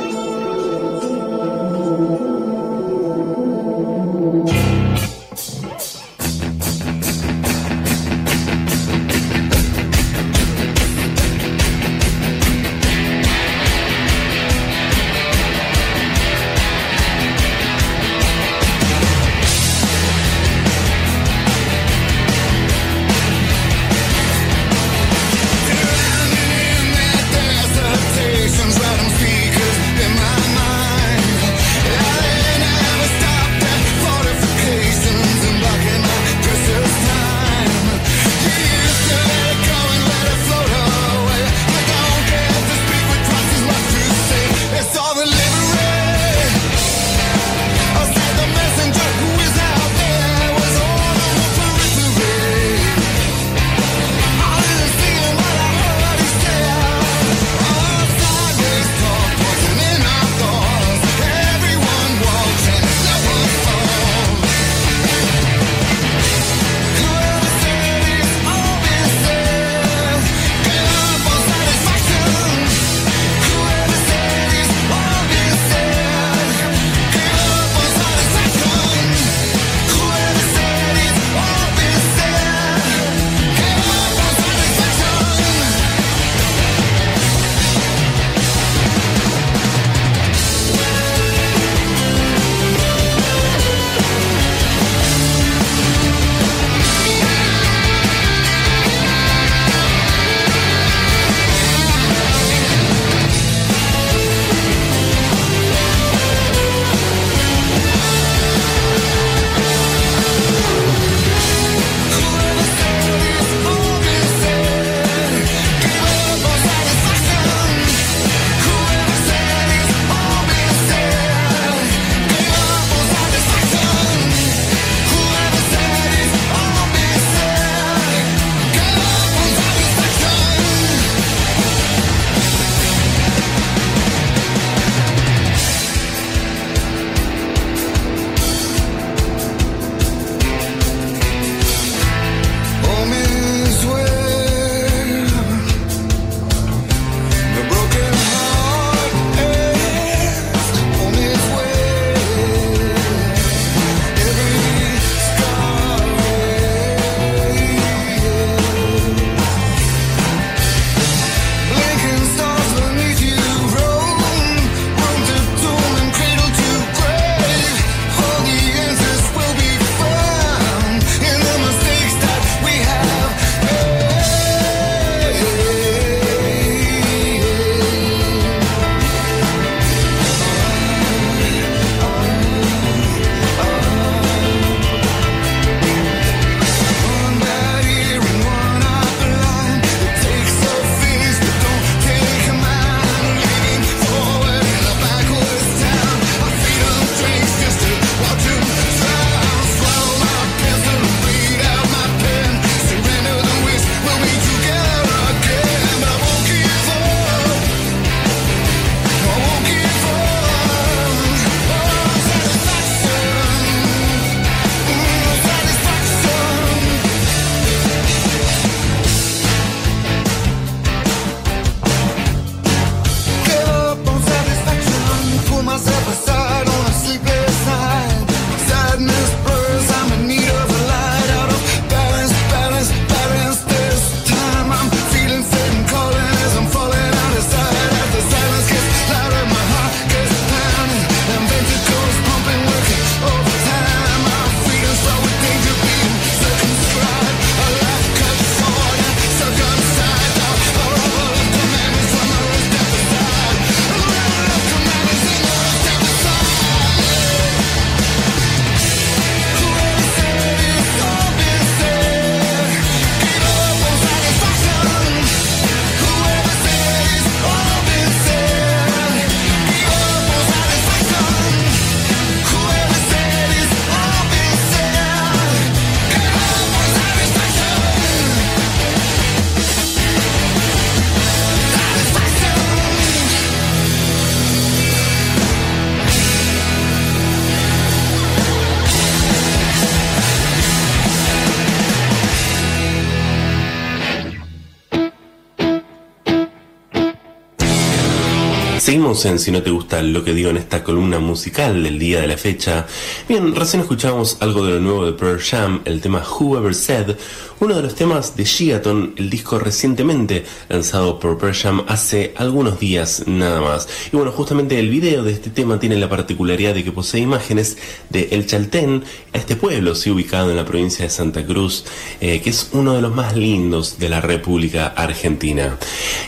Seguimos 298.94 299.24
en 299.24 299.40
Si 299.40 299.50
no 299.50 299.60
te 299.60 299.72
gusta 299.72 300.00
lo 300.04 300.22
que 300.22 300.32
digo 300.32 300.50
en 300.50 300.56
esta 300.56 300.84
columna 300.84 301.18
musical 301.18 301.82
del 301.82 301.98
día 301.98 302.20
de 302.20 302.28
la 302.28 302.36
fecha. 302.36 302.86
Bien, 303.28 303.52
recién 303.52 303.82
escuchamos 303.82 304.36
algo 304.38 304.64
de 304.64 304.74
lo 304.74 304.78
nuevo 304.78 305.04
de 305.04 305.14
Pearl 305.14 305.40
Jam, 305.40 305.82
el 305.84 306.00
tema 306.00 306.22
Whoever 306.22 306.72
Said, 306.72 307.16
uno 307.58 307.74
de 307.74 307.82
los 307.82 307.96
temas 307.96 308.36
de 308.36 308.44
Gigaton, 308.44 309.14
el 309.16 309.30
disco 309.30 309.58
recientemente 309.58 310.44
lanzado 310.68 311.18
por 311.18 311.38
Pearl 311.38 311.54
Jam 311.54 311.84
hace 311.88 312.34
algunos 312.36 312.78
días 312.78 313.24
nada 313.26 313.60
más. 313.60 313.88
Y 314.12 314.16
bueno, 314.16 314.30
justamente 314.30 314.78
el 314.78 314.90
video 314.90 315.24
de 315.24 315.32
este 315.32 315.50
tema 315.50 315.80
tiene 315.80 315.96
la 315.96 316.08
particularidad 316.08 316.74
de 316.74 316.84
que 316.84 316.92
posee 316.92 317.20
imágenes 317.20 317.78
de 318.10 318.28
El 318.30 318.46
Chaltén, 318.46 319.02
este 319.32 319.56
pueblo, 319.56 319.96
sí, 319.96 320.10
ubicado 320.10 320.50
en 320.50 320.56
la 320.56 320.64
provincia 320.64 321.04
de 321.04 321.10
Santa 321.10 321.44
Cruz, 321.44 321.84
eh, 322.20 322.40
que 322.40 322.50
es 322.50 322.68
uno 322.72 322.94
de 322.94 323.02
los 323.02 323.12
más 323.12 323.34
lindos 323.34 323.98
de 323.98 324.08
la 324.08 324.20
República 324.20 324.86
Argentina. 324.86 325.78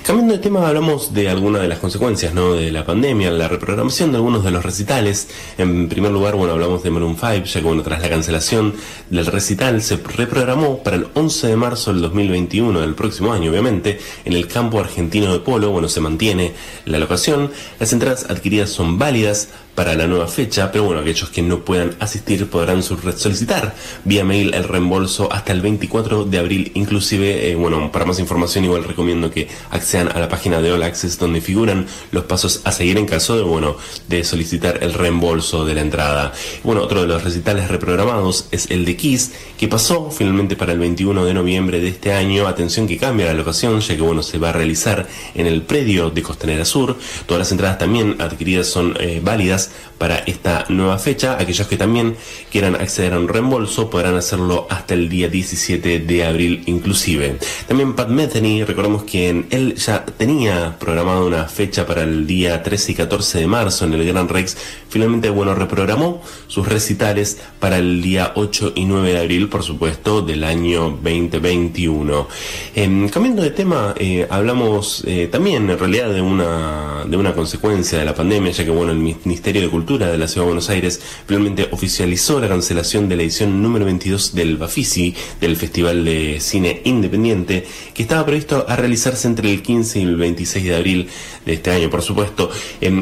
Cambiando 0.05 0.33
de 0.33 0.41
tema, 0.41 0.67
hablamos 0.67 1.15
de 1.15 1.29
algunas 1.29 1.63
de 1.63 1.69
las 1.69 1.79
consecuencias 1.79 2.35
¿no? 2.35 2.56
De 2.57 2.73
la 2.73 2.85
pandemia, 2.85 3.31
la 3.31 3.49
reprogramación 3.49 4.11
de 4.11 4.17
algunos 4.17 4.45
de 4.45 4.51
los 4.51 4.65
recitales. 4.65 5.29
En 5.59 5.89
primer 5.89 6.11
lugar, 6.11 6.35
bueno, 6.35 6.55
hablamos 6.55 6.83
de 6.83 6.91
Maroon 6.91 7.17
5, 7.17 7.45
ya 7.45 7.61
que 7.61 7.67
bueno, 7.67 7.83
tras 7.83 8.03
la 8.03 8.09
cancelación 8.09 8.75
del 9.11 9.27
recital 9.27 9.83
se 9.83 9.97
reprogramó 9.97 10.83
para 10.83 10.97
el 10.97 11.07
11 11.15 11.49
de 11.49 11.57
marzo 11.57 11.93
del 11.93 12.03
2021, 12.03 12.81
del 12.81 12.95
próximo 12.95 13.33
año, 13.33 13.51
obviamente, 13.51 13.99
en 14.25 14.33
el 14.33 14.49
campo 14.49 14.81
argentino 14.81 15.33
de 15.33 15.41
polo. 15.41 15.71
Bueno, 15.71 15.89
se 15.89 16.01
mantiene 16.01 16.53
la 16.85 16.99
locación. 16.99 17.51
Las 17.79 17.93
entradas 17.93 18.27
adquiridas 18.29 18.71
son 18.71 18.99
válidas 18.99 19.49
para 19.77 19.95
la 19.95 20.07
nueva 20.09 20.27
fecha, 20.27 20.73
pero 20.73 20.85
bueno, 20.85 21.03
aquellos 21.03 21.29
que 21.31 21.43
no 21.43 21.61
puedan 21.61 21.95
asistir 22.01 22.49
podrán 22.49 22.83
solicitar 22.83 23.75
vía 24.05 24.25
mail 24.25 24.55
el 24.55 24.65
reembolso 24.65 25.31
hasta 25.31 25.53
el 25.53 25.61
24 25.61 26.25
de 26.25 26.39
abril, 26.39 26.73
inclusive, 26.75 27.51
eh, 27.51 27.55
bueno, 27.55 27.93
para 27.93 28.07
más 28.07 28.19
información 28.19 28.65
igual 28.65 28.85
recomiendo 28.85 29.31
que 29.31 29.49
accedan 29.71 30.09
a 30.09 30.19
la 30.19 30.29
página 30.29 30.63
de 30.63 30.73
All 30.73 30.83
Access 30.83 31.19
donde 31.19 31.43
figuran 31.43 31.87
los 32.11 32.25
pasos 32.25 32.63
a 32.65 32.73
seguir 32.73 32.97
en 32.97 33.07
caso 33.07 33.37
de, 33.37 33.43
bueno, 33.43 33.77
de 34.09 34.25
solicitar 34.25 34.83
el 34.83 34.95
reembolso 34.95 35.67
de 35.67 35.75
la 35.75 35.83
entrada. 35.83 36.33
Bueno, 36.65 36.83
otro 36.83 37.03
de 37.03 37.09
los 37.09 37.23
recitales 37.23 37.69
reprogramados 37.69 38.49
es 38.51 38.71
el 38.71 38.87
de 38.87 38.97
Kiss, 38.97 39.33
que 39.59 39.69
pasó 39.69 40.11
finalmente 40.11 40.57
para 40.57 40.73
el 40.73 40.79
21 40.79 41.25
de 41.27 41.35
noviembre 41.35 41.81
de 41.81 41.89
este 41.89 42.15
año. 42.15 42.49
Atención 42.49 42.87
que 42.87 42.97
cambia 42.97 43.27
la 43.27 43.35
locación, 43.35 43.81
ya 43.81 43.95
que, 43.95 44.03
bueno, 44.03 44.23
se 44.23 44.39
va 44.39 44.49
a 44.49 44.53
realizar 44.53 45.07
en 45.35 45.47
el 45.47 45.63
predio 45.63 46.09
de 46.09 46.23
Costanera 46.23 46.65
Sur. 46.65 46.97
Todas 47.27 47.41
las 47.41 47.53
entradas 47.53 47.77
también 47.77 48.17
adquiridas 48.21 48.69
son 48.69 48.97
eh, 48.99 49.21
válidas 49.23 49.66
this, 49.67 49.96
para 49.99 50.19
esta 50.19 50.65
nueva 50.69 50.99
fecha. 50.99 51.37
Aquellos 51.39 51.67
que 51.67 51.77
también 51.77 52.17
quieran 52.51 52.75
acceder 52.75 53.15
a 53.15 53.19
un 53.19 53.29
reembolso 53.29 53.91
podrán 53.91 54.15
hacerlo 54.17 54.67
hasta 54.71 54.95
el 54.95 55.09
día 55.09 55.29
17 55.29 56.01
de 56.01 56.25
abril 56.25 56.63
inclusive. 56.67 57.39
También 57.67 57.95
Pat 57.95 58.09
Metheny, 58.09 58.65
recordemos 58.65 59.05
que 59.05 59.45
él 59.51 59.75
ya 59.77 60.05
tenía 60.05 60.77
programada 60.79 61.25
una 61.25 61.45
fecha 61.45 61.87
para 61.87 62.03
el 62.03 62.27
día 62.27 62.63
13 62.63 62.93
y 62.93 62.95
14 62.95 63.39
de 63.41 63.47
marzo 63.47 63.85
en 63.85 63.95
el 63.95 64.07
Gran 64.07 64.29
Rex. 64.29 64.57
Finalmente, 64.89 65.31
bueno, 65.31 65.55
reprogramó 65.55 66.23
sus 66.47 66.69
recitales 66.69 67.39
para 67.59 67.79
el 67.79 68.03
día 68.03 68.33
8 68.35 68.73
y 68.77 68.85
9 68.85 69.13
de 69.13 69.19
abril, 69.19 69.49
por 69.49 69.63
supuesto, 69.63 70.23
del 70.23 70.45
año 70.45 70.99
2021. 71.03 72.29
Em, 72.75 73.09
cambiando 73.09 73.43
de 73.43 73.51
tema, 73.51 73.95
eh, 73.99 74.27
hablamos 74.31 75.03
eh, 75.07 75.29
también 75.31 75.69
en 75.71 75.79
realidad 75.79 76.13
de 76.13 76.21
una, 76.21 77.05
de 77.07 77.17
una 77.17 77.35
consecuencia 77.35 77.99
de 77.99 78.05
la 78.05 78.15
pandemia, 78.15 78.53
ya 78.53 78.65
que 78.65 78.71
bueno, 78.71 78.93
el 78.93 78.99
Ministerio 78.99 79.63
de 79.63 79.69
Cultura 79.69 79.86
de 79.87 80.19
la 80.19 80.27
Ciudad 80.27 80.43
de 80.43 80.47
Buenos 80.47 80.69
Aires 80.69 81.01
finalmente 81.29 81.69
oficializó 81.71 82.41
la 82.41 82.49
cancelación 82.49 83.09
de 83.09 83.15
la 83.15 83.23
edición 83.23 83.63
número 83.63 83.85
22 83.85 84.35
del 84.35 84.57
Bafisi, 84.57 85.15
del 85.41 85.57
Festival 85.57 86.05
de 86.05 86.41
Cine 86.41 86.81
Independiente, 86.85 87.65
que 87.95 88.03
estaba 88.03 88.27
previsto 88.27 88.67
a 88.69 88.75
realizarse 88.75 89.29
entre 89.29 89.49
el 89.49 89.63
15 89.63 90.01
y 90.01 90.03
el 90.03 90.17
26 90.17 90.65
de 90.65 90.75
abril 90.75 91.09
de 91.45 91.53
este 91.53 91.71
año, 91.71 91.89
por 91.89 92.03
supuesto. 92.03 92.51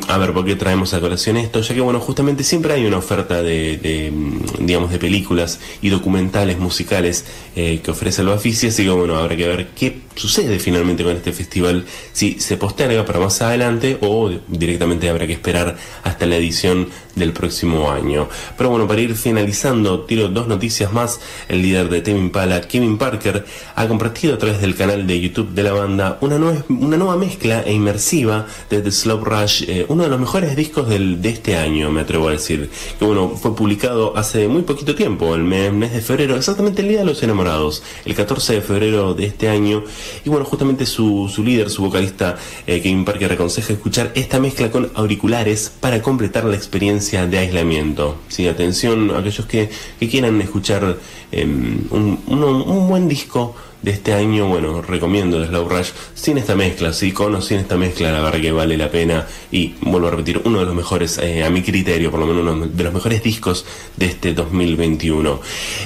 a 0.09 0.19
ver, 0.19 0.35
¿por 0.35 0.45
qué 0.45 0.57
traemos 0.57 0.93
a 0.93 1.01
colación 1.01 1.39
esto? 1.39 1.63
Ya 1.63 1.75
que, 1.75 1.81
bueno, 1.81 2.01
justamente 2.01 2.45
siempre 2.45 2.75
hay 2.75 2.85
una 2.85 2.99
oferta 2.99 3.43
de, 3.43 4.13
mm, 4.13 4.67
digamos, 4.67 4.91
de 4.91 4.99
películas 4.99 5.61
y 5.81 5.89
documentales 5.89 6.59
musicales 6.59 7.25
eh, 7.57 7.81
que 7.83 7.91
ofrece 7.93 8.21
el 8.21 8.29
Bafisi, 8.29 8.67
así 8.67 8.85
que, 8.85 8.91
bueno, 8.91 9.17
habrá 9.17 9.35
que 9.37 9.49
ver 9.49 9.69
qué 9.75 10.03
sucede 10.17 10.59
finalmente 10.59 11.03
con 11.03 11.17
este 11.17 11.33
festival, 11.33 11.87
si 12.13 12.39
se 12.41 12.57
posterga 12.57 13.05
para 13.05 13.21
más 13.21 13.41
adelante 13.43 13.99
o 14.03 14.31
directamente 14.49 15.09
habrá 15.09 15.27
que 15.27 15.33
esperar 15.33 15.77
hasta 16.03 16.27
la 16.27 16.37
edición 16.37 16.74
and 16.75 16.93
del 17.17 17.33
próximo 17.33 17.91
año. 17.91 18.29
Pero 18.57 18.71
bueno, 18.71 18.87
para 18.87 19.01
ir 19.01 19.15
finalizando, 19.15 20.01
tiro 20.01 20.29
dos 20.29 20.49
noticias 20.49 20.93
más. 20.93 21.21
El 21.49 21.63
líder 21.63 21.89
de 21.89 22.01
Tame 22.01 22.19
Impala, 22.19 22.61
Kevin 22.63 22.99
Parker, 22.99 23.45
ha 23.75 23.89
compartido 23.89 24.35
a 24.35 24.39
través 24.39 24.61
del 24.61 24.75
canal 24.75 25.07
de 25.07 25.21
YouTube 25.21 25.51
de 25.51 25.63
la 25.63 25.73
banda 25.73 26.19
una 26.21 26.39
nueva, 26.39 26.65
una 26.69 26.97
nueva 26.97 27.17
mezcla 27.17 27.63
e 27.63 27.73
inmersiva 27.73 28.47
de 28.71 28.81
The 28.81 28.91
Slow 28.91 29.25
Rush, 29.25 29.65
eh, 29.69 29.87
uno 29.89 30.05
de 30.05 30.09
los 30.09 30.21
mejores 30.21 30.57
discos 30.57 30.89
del, 30.89 31.21
de 31.23 31.31
este 31.31 31.57
año, 31.57 31.91
me 31.91 32.01
atrevo 32.01 32.29
a 32.29 32.33
decir. 32.33 32.71
Que 32.99 33.05
bueno, 33.05 33.31
fue 33.31 33.55
publicado 33.55 34.17
hace 34.17 34.49
muy 34.49 34.63
poquito 34.63 34.95
tiempo, 34.95 35.35
el 35.35 35.45
mes, 35.45 35.93
de 35.93 36.01
febrero, 36.01 36.37
exactamente 36.37 36.83
el 36.83 36.89
Día 36.89 36.99
de 36.99 37.05
los 37.05 37.23
Enamorados, 37.23 37.83
el 38.05 38.15
14 38.15 38.55
de 38.55 38.61
febrero 38.61 39.15
de 39.15 39.27
este 39.27 39.49
año. 39.49 39.85
Y 40.25 40.29
bueno, 40.29 40.45
justamente 40.45 40.87
su, 40.87 41.31
su 41.33 41.43
líder, 41.43 41.71
su 41.71 41.83
vocalista, 41.83 42.37
eh, 42.67 42.81
Kevin 42.81 43.05
Parker, 43.05 43.33
aconseja 43.33 43.73
escuchar 43.73 44.13
esta 44.15 44.41
mezcla 44.41 44.71
con 44.71 44.91
auriculares 44.95 45.73
para 45.81 46.03
completar 46.03 46.45
la 46.45 46.57
experiencia 46.57 47.04
de 47.13 47.39
aislamiento. 47.39 48.17
Sí, 48.29 48.47
atención 48.49 49.11
a 49.11 49.19
aquellos 49.19 49.47
que, 49.47 49.69
que 49.99 50.09
quieran 50.09 50.41
escuchar 50.41 50.97
em, 51.33 51.79
un, 51.91 52.19
un 52.27 52.89
buen 52.89 53.09
disco 53.09 53.55
de 53.85 53.91
este 53.91 54.15
año, 54.15 54.49
bueno, 54.49 54.81
recomiendo 54.81 55.45
Slow 55.45 55.69
Rush 55.69 55.91
sin 56.15 56.39
esta 56.39 56.57
mezcla, 56.57 56.95
sí, 56.95 57.13
con 57.13 57.35
o 57.35 57.43
sin 57.43 57.59
esta 57.59 57.77
mezcla, 57.77 58.11
la 58.11 58.23
verdad 58.23 58.41
que 58.41 58.51
vale 58.51 58.79
la 58.79 58.91
pena. 58.91 59.27
Y 59.53 59.75
vuelvo 59.83 60.09
a 60.09 60.13
repetir, 60.13 60.41
uno 60.43 60.61
de 60.61 60.65
los 60.65 60.75
mejores, 60.75 61.19
eh, 61.19 61.45
a 61.45 61.51
mi 61.51 61.63
criterio, 61.63 62.11
por 62.11 62.19
lo 62.19 62.27
menos 62.27 62.43
uno 62.43 62.67
de 62.67 62.83
los 62.83 62.95
mejores 62.95 63.23
discos 63.23 63.67
de 63.95 64.07
este 64.07 64.33
2021. 64.33 65.39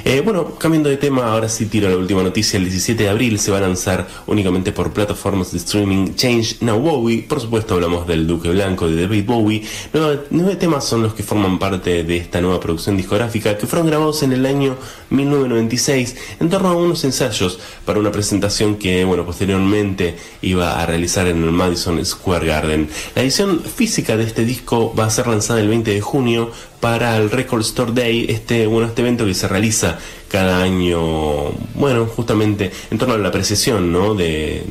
Eh, 0.05 0.23
bueno, 0.25 0.55
cambiando 0.55 0.89
de 0.89 0.97
tema, 0.97 1.33
ahora 1.33 1.49
sí 1.49 1.67
tiro 1.67 1.89
la 1.89 1.97
última 1.97 2.23
noticia, 2.23 2.57
el 2.57 2.65
17 2.65 3.03
de 3.03 3.09
abril 3.09 3.41
se 3.41 3.51
va 3.51 3.59
a 3.59 3.63
lanzar 3.63 4.07
únicamente 4.29 4.71
por 4.71 4.93
plataformas 4.93 5.51
de 5.51 5.59
streaming 5.59 6.15
Change 6.15 6.59
Now 6.61 6.79
Bowie, 6.79 7.23
por 7.23 7.41
supuesto 7.41 7.75
hablamos 7.75 8.07
del 8.07 8.29
Duque 8.29 8.49
Blanco, 8.51 8.87
de 8.87 9.03
David 9.03 9.25
Bowie, 9.27 9.65
nueve, 9.93 10.21
nueve 10.31 10.55
temas 10.55 10.85
son 10.85 11.03
los 11.03 11.15
que 11.15 11.25
forman 11.25 11.59
parte 11.59 12.05
de 12.05 12.17
esta 12.17 12.41
nueva 12.41 12.61
producción 12.61 12.97
discográfica 12.97 13.59
que 13.59 13.67
fueron 13.67 13.89
grabados 13.89 14.23
en 14.23 14.33
el 14.33 14.47
año 14.47 14.77
1996 15.11 16.17
en 16.39 16.49
torno 16.49 16.69
a 16.69 16.77
unos 16.77 17.03
ensayos 17.03 17.59
para 17.89 18.01
una 18.01 18.13
presentación 18.13 18.77
que, 18.77 19.03
bueno, 19.07 19.25
posteriormente 19.25 20.15
iba 20.43 20.79
a 20.79 20.85
realizar 20.85 21.27
en 21.27 21.43
el 21.43 21.53
Madison 21.53 22.05
Square 22.05 22.47
Garden. 22.47 22.87
La 23.15 23.23
edición 23.23 23.61
física 23.61 24.19
de 24.19 24.25
este 24.25 24.45
disco 24.45 24.95
va 24.95 25.07
a 25.07 25.11
ser 25.11 25.27
lanzada 25.27 25.59
el 25.63 25.69
20 25.69 25.95
de 25.95 26.01
junio 26.03 26.51
para 26.81 27.17
el 27.17 27.31
Record 27.31 27.63
Store 27.63 27.93
Day, 27.93 28.27
este, 28.29 28.67
bueno, 28.67 28.89
este 28.89 29.03
evento 29.03 29.25
que 29.25 29.35
se 29.35 29.49
realiza 29.49 29.99
cada 30.29 30.63
año, 30.63 31.53
bueno, 31.75 32.07
justamente 32.07 32.71
en 32.91 32.99
torno 32.99 33.15
a 33.15 33.19
la 33.19 33.29
apreciación 33.29 33.91
¿no? 33.91 34.15
de, 34.15 34.63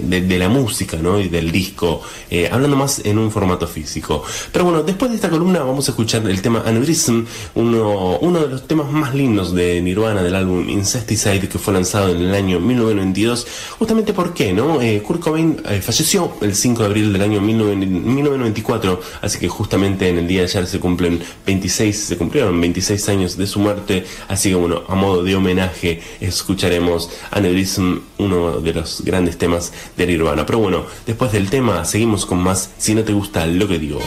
de, 0.00 0.38
la 0.38 0.48
música 0.48 0.96
¿no? 0.96 1.20
y 1.20 1.28
del 1.28 1.52
disco, 1.52 2.00
eh, 2.30 2.48
hablando 2.50 2.76
más 2.76 3.02
en 3.04 3.18
un 3.18 3.30
formato 3.30 3.66
físico. 3.66 4.24
Pero 4.50 4.64
bueno, 4.64 4.82
después 4.82 5.10
de 5.10 5.16
esta 5.16 5.28
columna 5.28 5.60
vamos 5.60 5.86
a 5.88 5.92
escuchar 5.92 6.26
el 6.28 6.40
tema 6.40 6.62
Aneurysm, 6.64 7.24
uno, 7.54 8.18
uno 8.20 8.40
de 8.40 8.48
los 8.48 8.66
temas 8.66 8.90
más 8.90 9.14
lindos 9.14 9.54
de 9.54 9.82
Nirvana 9.82 10.22
del 10.22 10.34
álbum 10.34 10.68
Incesticide 10.68 11.48
que 11.48 11.58
fue 11.58 11.74
lanzado 11.74 12.08
en 12.08 12.22
el 12.22 12.34
año 12.34 12.58
1992, 12.58 13.46
justamente 13.78 14.14
porque 14.14 14.52
¿no? 14.54 14.80
Eh, 14.80 15.02
Kurt 15.02 15.20
Cobain 15.20 15.60
eh, 15.68 15.82
falleció 15.82 16.32
el 16.40 16.54
5 16.54 16.82
de 16.82 16.88
abril 16.88 17.12
del 17.12 17.22
año 17.22 17.40
1994, 17.42 19.00
así 19.20 19.38
que 19.38 19.48
justamente 19.48 20.08
en 20.08 20.18
el 20.18 20.26
día 20.26 20.40
de 20.40 20.46
ayer 20.46 20.66
se 20.66 20.80
cumplen 20.80 21.22
26, 21.52 21.96
se 21.96 22.16
cumplieron 22.16 22.58
26 22.58 23.08
años 23.10 23.36
de 23.36 23.46
su 23.46 23.60
muerte, 23.60 24.04
así 24.28 24.48
que 24.48 24.54
bueno, 24.54 24.82
modo 24.88 25.22
de 25.22 25.34
homenaje 25.34 26.00
escucharemos 26.20 27.10
Aneurysm, 27.30 27.98
uno 28.18 28.60
de 28.60 28.72
los 28.72 29.02
grandes 29.04 29.36
temas 29.36 29.72
de 29.96 30.06
Nirvana. 30.06 30.46
Pero 30.46 30.60
bueno, 30.60 30.86
después 31.06 31.32
del 31.32 31.50
tema 31.50 31.84
seguimos 31.84 32.24
con 32.24 32.38
más 32.38 32.70
si 32.78 32.94
no 32.94 33.02
te 33.04 33.12
gusta 33.12 33.46
lo 33.46 33.68
que 33.68 33.78
digo. 33.78 34.00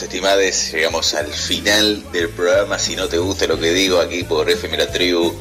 Estimados, 0.00 0.02
estimades, 0.02 0.72
llegamos 0.72 1.14
al 1.14 1.26
final 1.26 2.02
del 2.12 2.30
programa. 2.30 2.78
Si 2.78 2.96
no 2.96 3.08
te 3.08 3.18
gusta 3.18 3.46
lo 3.46 3.58
que 3.58 3.72
digo 3.72 4.00
aquí 4.00 4.22
por 4.22 4.48
FM 4.48 4.78
La 4.78 4.90
Tribu 4.90 5.34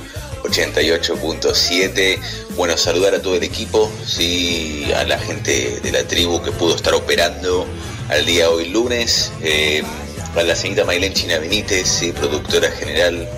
88.7. 0.43 2.19
Bueno, 2.55 2.75
saludar 2.75 3.15
a 3.15 3.21
todo 3.21 3.35
el 3.35 3.43
equipo, 3.43 3.89
sí, 4.05 4.91
a 4.95 5.05
la 5.05 5.17
gente 5.19 5.79
de 5.81 5.91
la 5.91 6.03
tribu 6.03 6.41
que 6.41 6.51
pudo 6.51 6.75
estar 6.75 6.93
operando 6.93 7.65
al 8.09 8.25
día 8.25 8.49
hoy 8.49 8.67
lunes. 8.69 9.31
Eh, 9.41 9.83
a 10.35 10.43
la 10.43 10.55
señorita 10.55 10.85
Maylén 10.85 11.13
China 11.13 11.39
Benítez, 11.39 11.87
sí, 11.87 12.11
productora 12.11 12.69
general 12.71 13.29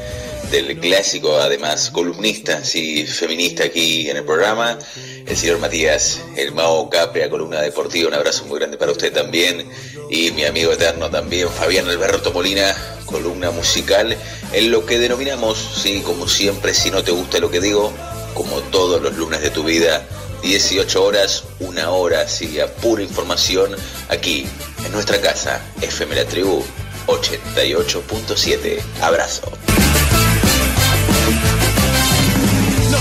del 0.53 0.79
clásico, 0.79 1.35
además 1.37 1.89
columnista, 1.89 2.63
sí, 2.63 3.07
feminista 3.07 3.63
aquí 3.63 4.07
en 4.07 4.17
el 4.17 4.23
programa. 4.23 4.77
El 5.25 5.35
señor 5.35 5.57
Matías, 5.57 6.21
el 6.37 6.51
Mao 6.51 6.91
Capria, 6.91 7.27
columna 7.27 7.59
deportiva, 7.59 8.07
un 8.09 8.13
abrazo 8.13 8.45
muy 8.45 8.59
grande 8.59 8.77
para 8.77 8.91
usted 8.91 9.11
también. 9.11 9.67
Y 10.11 10.29
mi 10.31 10.45
amigo 10.45 10.71
eterno 10.71 11.09
también, 11.09 11.49
Fabián 11.49 11.89
Alberto 11.89 12.31
Molina, 12.31 12.75
columna 13.07 13.49
musical, 13.49 14.15
en 14.51 14.69
lo 14.69 14.85
que 14.85 14.99
denominamos, 14.99 15.57
sí, 15.81 16.03
como 16.05 16.27
siempre, 16.27 16.75
si 16.75 16.91
no 16.91 17.03
te 17.03 17.11
gusta 17.11 17.39
lo 17.39 17.49
que 17.49 17.59
digo, 17.59 17.91
como 18.35 18.61
todos 18.61 19.01
los 19.01 19.17
lunes 19.17 19.41
de 19.41 19.49
tu 19.49 19.63
vida, 19.63 20.05
18 20.43 21.03
horas, 21.03 21.45
una 21.61 21.89
hora, 21.89 22.27
sí, 22.27 22.59
a 22.59 22.67
pura 22.67 23.01
información, 23.01 23.75
aquí, 24.09 24.45
en 24.85 24.91
nuestra 24.91 25.19
casa, 25.19 25.65
FM 25.81 26.13
La 26.13 26.25
Tribu 26.25 26.63
88.7. 27.07 28.79
Abrazo. 29.01 29.51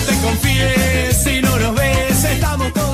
te 0.06 0.16
confíes, 0.20 1.22
si 1.22 1.40
no 1.42 1.58
nos 1.58 1.74
ves, 1.74 2.24
estamos 2.24 2.72
todos. 2.72 2.91